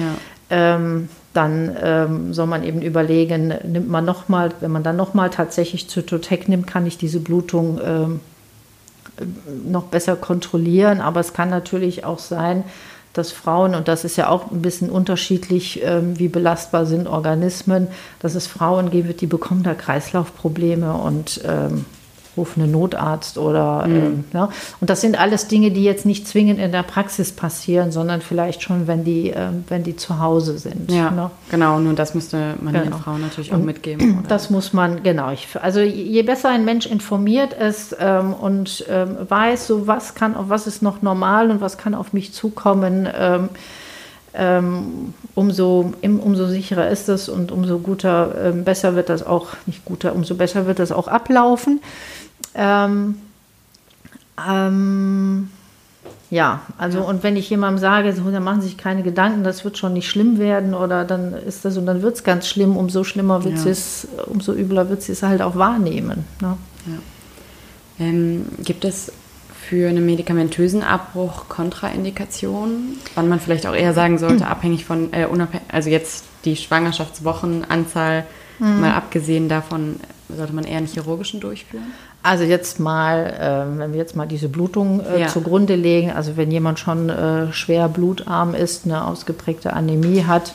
[0.50, 0.76] ja.
[0.76, 5.88] ähm, dann ähm, soll man eben überlegen, nimmt man nochmal, wenn man dann nochmal tatsächlich
[5.88, 8.20] Zytotec nimmt, kann ich diese Blutung ähm,
[9.66, 11.00] noch besser kontrollieren.
[11.00, 12.64] Aber es kann natürlich auch sein,
[13.14, 17.88] dass Frauen, und das ist ja auch ein bisschen unterschiedlich, ähm, wie belastbar sind Organismen,
[18.18, 21.86] dass es Frauen gibt, die bekommen da Kreislaufprobleme und ähm,
[22.36, 23.96] rufen einen Notarzt oder mhm.
[23.96, 24.48] ähm, ja.
[24.80, 28.62] und das sind alles Dinge, die jetzt nicht zwingend in der Praxis passieren, sondern vielleicht
[28.62, 30.90] schon, wenn die, ähm, wenn die zu Hause sind.
[30.90, 31.30] Ja, ne?
[31.50, 31.78] genau.
[31.78, 32.84] Nur das müsste man genau.
[32.84, 34.18] den Frauen natürlich auch und mitgeben.
[34.20, 34.28] Oder?
[34.28, 35.30] Das muss man genau.
[35.30, 40.34] Ich, also je besser ein Mensch informiert ist ähm, und ähm, weiß, so was kann,
[40.38, 43.08] was ist noch normal und was kann auf mich zukommen.
[43.16, 43.48] Ähm,
[44.36, 49.84] ähm, umso, umso sicherer ist es und umso guter, ähm, besser wird das auch, nicht
[49.84, 51.80] guter, umso besser wird das auch ablaufen.
[52.54, 53.16] Ähm,
[54.48, 55.48] ähm,
[56.30, 57.04] ja, also ja.
[57.04, 59.92] und wenn ich jemandem sage, so, dann machen Sie sich keine Gedanken, das wird schon
[59.92, 63.44] nicht schlimm werden oder dann ist das und dann wird es ganz schlimm, umso schlimmer
[63.44, 63.70] wird ja.
[63.70, 66.24] es, umso übler wird sie es halt auch wahrnehmen.
[66.40, 66.56] Ne?
[66.86, 68.04] Ja.
[68.04, 69.12] Ähm, gibt es
[69.68, 75.28] für einen medikamentösen Abbruch Kontraindikationen, wann man vielleicht auch eher sagen sollte, abhängig von, äh,
[75.68, 78.26] also jetzt die Schwangerschaftswochenanzahl,
[78.58, 78.80] mhm.
[78.80, 80.00] mal abgesehen davon,
[80.34, 81.92] sollte man eher einen chirurgischen durchführen?
[82.24, 85.26] Also jetzt mal, äh, wenn wir jetzt mal diese Blutung äh, ja.
[85.26, 90.54] zugrunde legen, also wenn jemand schon äh, schwer blutarm ist, eine ausgeprägte Anämie hat,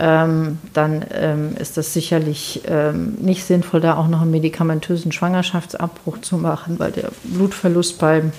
[0.00, 6.22] ähm, dann ähm, ist das sicherlich ähm, nicht sinnvoll, da auch noch einen medikamentösen Schwangerschaftsabbruch
[6.22, 8.32] zu machen, weil der Blutverlust beim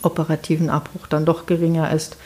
[0.00, 2.16] operativen Abbruch dann doch geringer ist.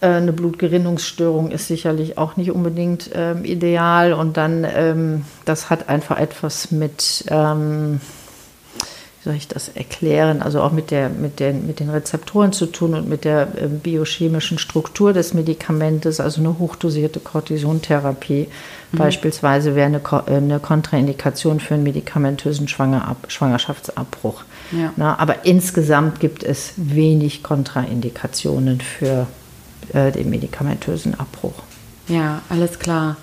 [0.00, 5.88] Äh, eine Blutgerinnungsstörung ist sicherlich auch nicht unbedingt ähm, ideal und dann, ähm, das hat
[5.88, 8.00] einfach etwas mit ähm,
[9.22, 12.66] wie soll ich das erklären, also auch mit, der, mit, den, mit den Rezeptoren zu
[12.66, 18.48] tun und mit der äh, biochemischen Struktur des Medikamentes, also eine hochdosierte Cortisontherapie
[18.90, 18.98] mhm.
[18.98, 24.42] beispielsweise wäre eine, äh, eine Kontraindikation für einen medikamentösen Schwangerschaftsabbruch.
[24.72, 24.92] Ja.
[24.96, 29.28] Na, aber insgesamt gibt es wenig Kontraindikationen für
[29.92, 31.62] äh, den medikamentösen Abbruch.
[32.08, 33.16] Ja, alles klar.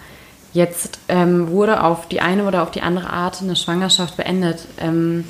[0.53, 4.65] Jetzt ähm, wurde auf die eine oder auf die andere Art eine Schwangerschaft beendet.
[4.79, 5.25] Ähm,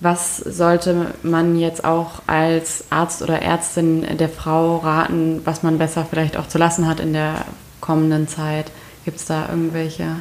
[0.00, 6.06] was sollte man jetzt auch als Arzt oder Ärztin der Frau raten, was man besser
[6.08, 7.46] vielleicht auch zu lassen hat in der
[7.80, 8.70] kommenden Zeit?
[9.04, 10.16] Gibt es da irgendwelche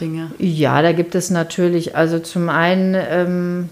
[0.00, 0.30] Dinge?
[0.38, 3.68] Ja, da gibt es natürlich, also zum einen ähm,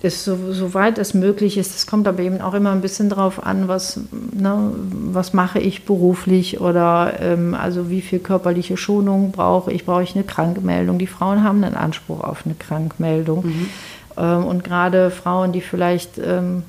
[0.00, 3.44] ist so, soweit es möglich ist, es kommt aber eben auch immer ein bisschen drauf
[3.44, 4.00] an, was,
[4.32, 10.04] ne, was mache ich beruflich oder ähm, also wie viel körperliche Schonung brauche ich, brauche
[10.04, 10.98] ich eine Krankmeldung.
[10.98, 13.46] Die Frauen haben einen Anspruch auf eine Krankmeldung.
[13.46, 13.68] Mhm.
[14.16, 16.62] Ähm, und gerade Frauen, die vielleicht ähm,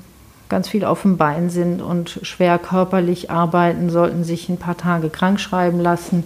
[0.48, 5.08] ganz viel auf dem Bein sind und schwer körperlich arbeiten, sollten sich ein paar Tage
[5.08, 6.24] krank schreiben lassen.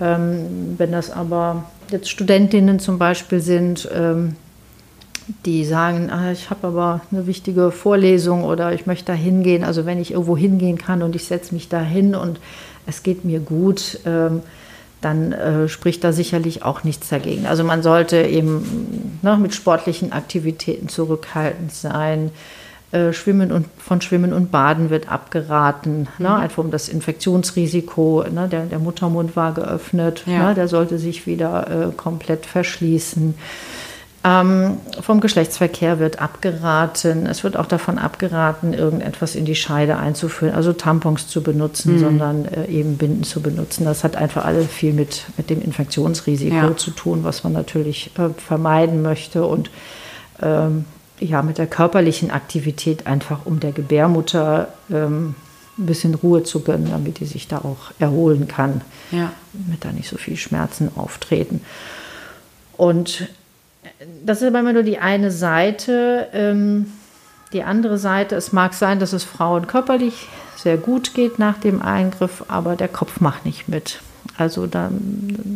[0.00, 4.36] Ähm, wenn das aber jetzt Studentinnen zum Beispiel sind, ähm,
[5.44, 9.64] die sagen, ah, ich habe aber eine wichtige Vorlesung oder ich möchte da hingehen.
[9.64, 12.38] Also wenn ich irgendwo hingehen kann und ich setze mich da hin und
[12.86, 14.42] es geht mir gut, ähm,
[15.00, 17.46] dann äh, spricht da sicherlich auch nichts dagegen.
[17.46, 22.30] Also man sollte eben ne, mit sportlichen Aktivitäten zurückhaltend sein.
[22.92, 26.24] Äh, Schwimmen und von Schwimmen und Baden wird abgeraten, ne, mhm.
[26.24, 28.24] ne, einfach um das Infektionsrisiko.
[28.32, 30.48] Ne, der, der Muttermund war geöffnet, ja.
[30.48, 33.34] ne, der sollte sich wieder äh, komplett verschließen.
[34.26, 37.26] Ähm, vom Geschlechtsverkehr wird abgeraten.
[37.26, 41.98] Es wird auch davon abgeraten, irgendetwas in die Scheide einzuführen, also Tampons zu benutzen, mhm.
[41.98, 43.84] sondern äh, eben Binden zu benutzen.
[43.84, 46.76] Das hat einfach alles viel mit, mit dem Infektionsrisiko ja.
[46.76, 49.44] zu tun, was man natürlich äh, vermeiden möchte.
[49.44, 49.70] Und
[50.40, 50.86] ähm,
[51.20, 55.34] ja, mit der körperlichen Aktivität einfach, um der Gebärmutter ähm,
[55.78, 59.32] ein bisschen Ruhe zu gönnen, damit die sich da auch erholen kann, ja.
[59.52, 61.60] damit da nicht so viel Schmerzen auftreten.
[62.78, 63.28] Und
[64.24, 66.28] das ist aber immer nur die eine Seite.
[66.32, 66.92] Ähm,
[67.52, 70.26] die andere Seite, es mag sein, dass es Frauen körperlich
[70.56, 74.00] sehr gut geht nach dem Eingriff, aber der Kopf macht nicht mit.
[74.36, 74.90] Also da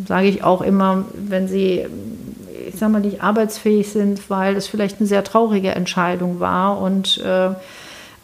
[0.07, 1.86] sage ich auch immer, wenn sie,
[2.68, 7.18] ich sage mal, nicht arbeitsfähig sind, weil es vielleicht eine sehr traurige Entscheidung war und
[7.18, 7.51] äh,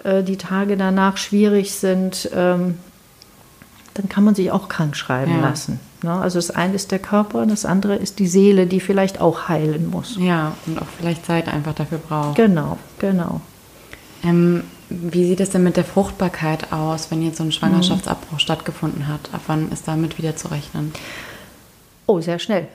[0.04, 2.78] äh, die Tage danach schwierig sind, ähm,
[3.94, 5.40] dann kann man sich auch krank schreiben ja.
[5.40, 5.80] lassen.
[6.04, 6.12] Ne?
[6.12, 9.90] Also das eine ist der Körper, das andere ist die Seele, die vielleicht auch heilen
[9.90, 10.16] muss.
[10.20, 12.36] Ja, und auch vielleicht Zeit einfach dafür braucht.
[12.36, 13.40] Genau, genau.
[14.22, 18.38] Ähm, wie sieht es denn mit der Fruchtbarkeit aus, wenn jetzt so ein Schwangerschaftsabbruch mhm.
[18.38, 19.20] stattgefunden hat?
[19.32, 20.92] Ab wann ist damit wieder zu rechnen?
[22.06, 22.68] Oh, sehr schnell.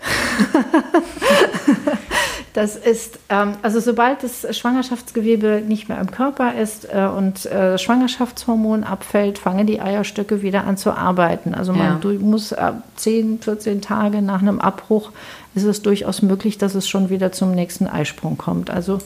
[2.54, 7.72] Das ist, ähm, also sobald das Schwangerschaftsgewebe nicht mehr im Körper ist äh, und äh,
[7.72, 11.54] das Schwangerschaftshormon abfällt, fangen die Eierstöcke wieder an zu arbeiten.
[11.54, 12.12] Also man ja.
[12.20, 15.12] muss ab 10, 14 Tage nach einem Abbruch
[15.56, 18.70] ist es durchaus möglich, dass es schon wieder zum nächsten Eisprung kommt.
[18.70, 19.00] Also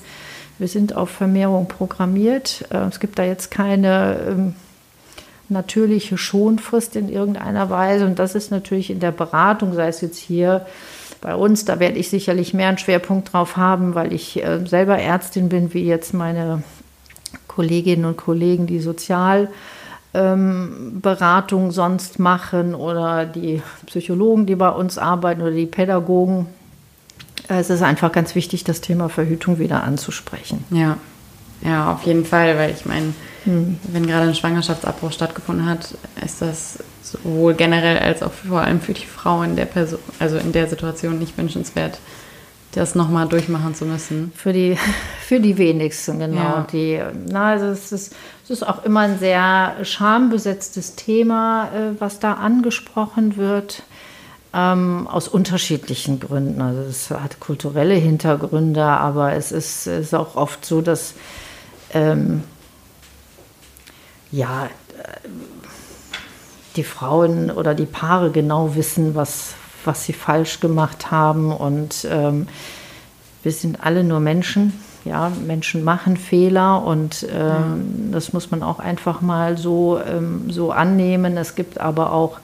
[0.59, 2.65] wir sind auf Vermehrung programmiert.
[2.69, 4.55] Äh, es gibt da jetzt keine ähm,
[5.49, 8.05] natürliche Schonfrist in irgendeiner Weise.
[8.05, 10.65] Und das ist natürlich in der Beratung, sei es jetzt hier
[11.23, 14.99] bei uns, da werde ich sicherlich mehr einen Schwerpunkt drauf haben, weil ich äh, selber
[14.99, 16.63] Ärztin bin, wie jetzt meine
[17.47, 19.51] Kolleginnen und Kollegen, die Sozialberatung
[21.65, 26.47] ähm, sonst machen oder die Psychologen, die bei uns arbeiten oder die Pädagogen.
[27.47, 30.65] Es ist einfach ganz wichtig, das Thema Verhütung wieder anzusprechen.
[30.71, 30.97] Ja,
[31.63, 33.13] ja, auf jeden Fall, weil ich meine,
[33.45, 33.79] hm.
[33.93, 36.79] wenn gerade ein Schwangerschaftsabbruch stattgefunden hat, ist das
[37.13, 40.67] sowohl generell als auch vor allem für die Frau in der Person, also in der
[40.67, 41.99] Situation nicht wünschenswert,
[42.73, 44.31] das nochmal durchmachen zu müssen.
[44.35, 44.77] Für die,
[45.21, 46.41] für die wenigsten, genau.
[46.41, 46.67] Ja.
[46.71, 52.19] Die, na, also es, ist, es ist auch immer ein sehr schambesetztes Thema, äh, was
[52.19, 53.83] da angesprochen wird.
[54.55, 56.61] Ähm, aus unterschiedlichen Gründen.
[56.61, 61.15] Also es hat kulturelle Hintergründe, aber es ist, ist auch oft so, dass
[61.91, 62.43] ähm,
[64.31, 64.69] ja,
[66.75, 69.53] die Frauen oder die Paare genau wissen, was,
[69.85, 71.51] was sie falsch gemacht haben.
[71.51, 72.47] Und ähm,
[73.43, 74.73] wir sind alle nur Menschen.
[75.05, 77.65] Ja, Menschen machen Fehler und ähm, ja.
[78.13, 81.35] das muss man auch einfach mal so, ähm, so annehmen.
[81.35, 82.39] Es gibt aber auch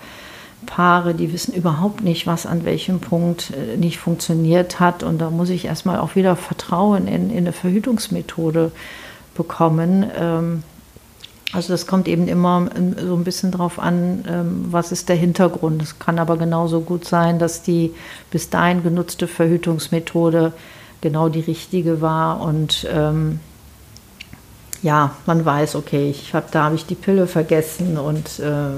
[0.65, 5.03] Paare, die wissen überhaupt nicht, was an welchem Punkt äh, nicht funktioniert hat.
[5.03, 8.73] Und da muss ich erstmal auch wieder Vertrauen in, in eine Verhütungsmethode
[9.35, 10.05] bekommen.
[11.51, 15.15] Also das kommt eben immer ähm, so ein bisschen drauf an, ähm, was ist der
[15.15, 15.81] Hintergrund.
[15.81, 17.93] Es kann aber genauso gut sein, dass die
[18.29, 20.53] bis dahin genutzte Verhütungsmethode
[21.01, 23.39] genau die richtige war und ähm,
[24.81, 28.69] ja, man weiß, okay, ich hab, da habe ich die Pille vergessen und äh,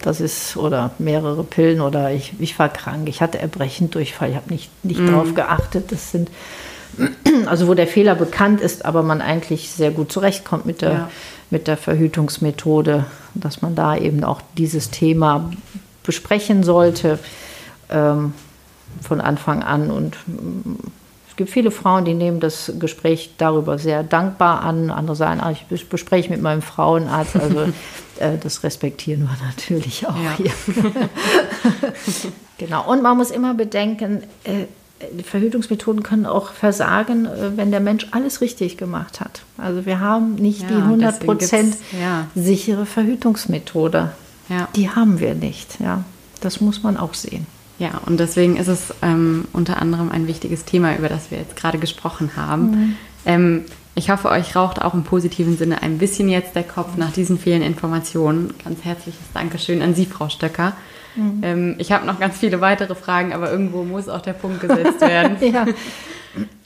[0.00, 4.36] das ist, oder mehrere Pillen oder ich, ich war krank, ich hatte Erbrechen, Durchfall, ich
[4.36, 5.06] habe nicht, nicht mm.
[5.08, 5.90] darauf geachtet.
[5.90, 6.30] Das sind,
[7.46, 11.08] also wo der Fehler bekannt ist, aber man eigentlich sehr gut zurechtkommt mit der ja
[11.52, 15.52] mit der Verhütungsmethode, dass man da eben auch dieses Thema
[16.02, 17.18] besprechen sollte
[17.90, 18.32] ähm,
[19.02, 19.90] von Anfang an.
[19.90, 20.76] Und mm,
[21.28, 24.90] es gibt viele Frauen, die nehmen das Gespräch darüber sehr dankbar an.
[24.90, 27.36] Andere sagen, ah, ich bespreche mit meinem Frauenarzt.
[27.36, 27.60] Also
[28.18, 30.36] äh, das respektieren wir natürlich auch ja.
[30.38, 30.52] hier.
[32.56, 32.90] genau.
[32.90, 34.64] Und man muss immer bedenken, äh,
[35.24, 39.42] Verhütungsmethoden können auch versagen, äh, wenn der Mensch alles richtig gemacht hat.
[39.58, 42.26] Also wir haben nicht ja, die 100% ja.
[42.34, 44.12] sichere Verhütungsmethode.
[44.48, 44.68] Ja.
[44.76, 45.80] Die haben wir nicht.
[45.80, 46.04] Ja,
[46.40, 47.46] das muss man auch sehen.
[47.78, 51.56] Ja, und deswegen ist es ähm, unter anderem ein wichtiges Thema, über das wir jetzt
[51.56, 52.70] gerade gesprochen haben.
[52.70, 52.96] Mhm.
[53.24, 57.12] Ähm, ich hoffe, euch raucht auch im positiven Sinne ein bisschen jetzt der Kopf nach
[57.12, 58.54] diesen vielen Informationen.
[58.64, 60.74] Ganz herzliches Dankeschön an Sie, Frau Stöcker.
[61.16, 61.40] Mhm.
[61.42, 65.00] Ähm, ich habe noch ganz viele weitere Fragen, aber irgendwo muss auch der Punkt gesetzt
[65.00, 65.36] werden.
[65.52, 65.66] ja.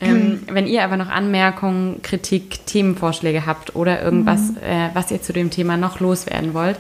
[0.00, 4.56] ähm, wenn ihr aber noch Anmerkungen, Kritik, Themenvorschläge habt oder irgendwas, mhm.
[4.58, 6.78] äh, was ihr zu dem Thema noch loswerden wollt,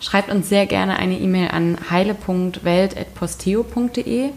[0.00, 4.30] schreibt uns sehr gerne eine E-Mail an heile.welt.posteo.de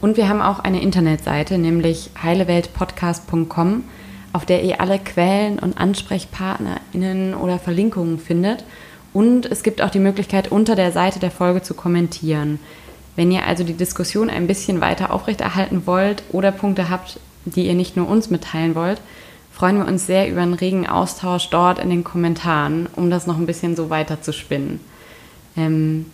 [0.00, 3.84] und wir haben auch eine Internetseite, nämlich heileweltpodcast.com,
[4.32, 8.64] auf der ihr alle Quellen und AnsprechpartnerInnen oder Verlinkungen findet.
[9.12, 12.58] Und es gibt auch die Möglichkeit, unter der Seite der Folge zu kommentieren.
[13.14, 17.74] Wenn ihr also die Diskussion ein bisschen weiter aufrechterhalten wollt oder Punkte habt, die ihr
[17.74, 19.00] nicht nur uns mitteilen wollt,
[19.52, 23.36] freuen wir uns sehr über einen regen Austausch dort in den Kommentaren, um das noch
[23.36, 24.80] ein bisschen so weiter zu spinnen.
[25.56, 26.06] Ähm,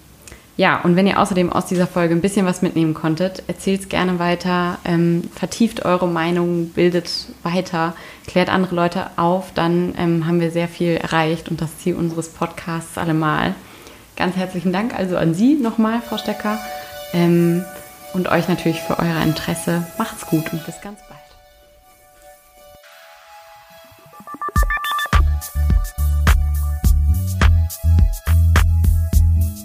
[0.59, 3.88] ja, und wenn ihr außerdem aus dieser Folge ein bisschen was mitnehmen konntet, erzählt es
[3.88, 7.09] gerne weiter, ähm, vertieft eure Meinung, bildet
[7.44, 7.94] weiter,
[8.26, 12.30] klärt andere Leute auf, dann ähm, haben wir sehr viel erreicht und das Ziel unseres
[12.30, 13.54] Podcasts allemal.
[14.16, 16.59] Ganz herzlichen Dank also an Sie nochmal, Frau Stecker,
[17.12, 17.64] ähm,
[18.12, 19.86] und euch natürlich für euer Interesse.
[19.96, 21.07] Macht's gut und bis ganz bald.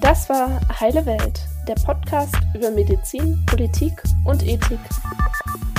[0.03, 4.77] Das war Heile Welt, der Podcast über Medizin, Politik und Ethik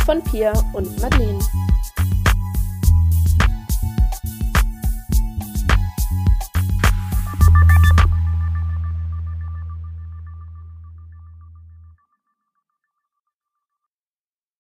[0.06, 1.38] von Pia und Madeleine.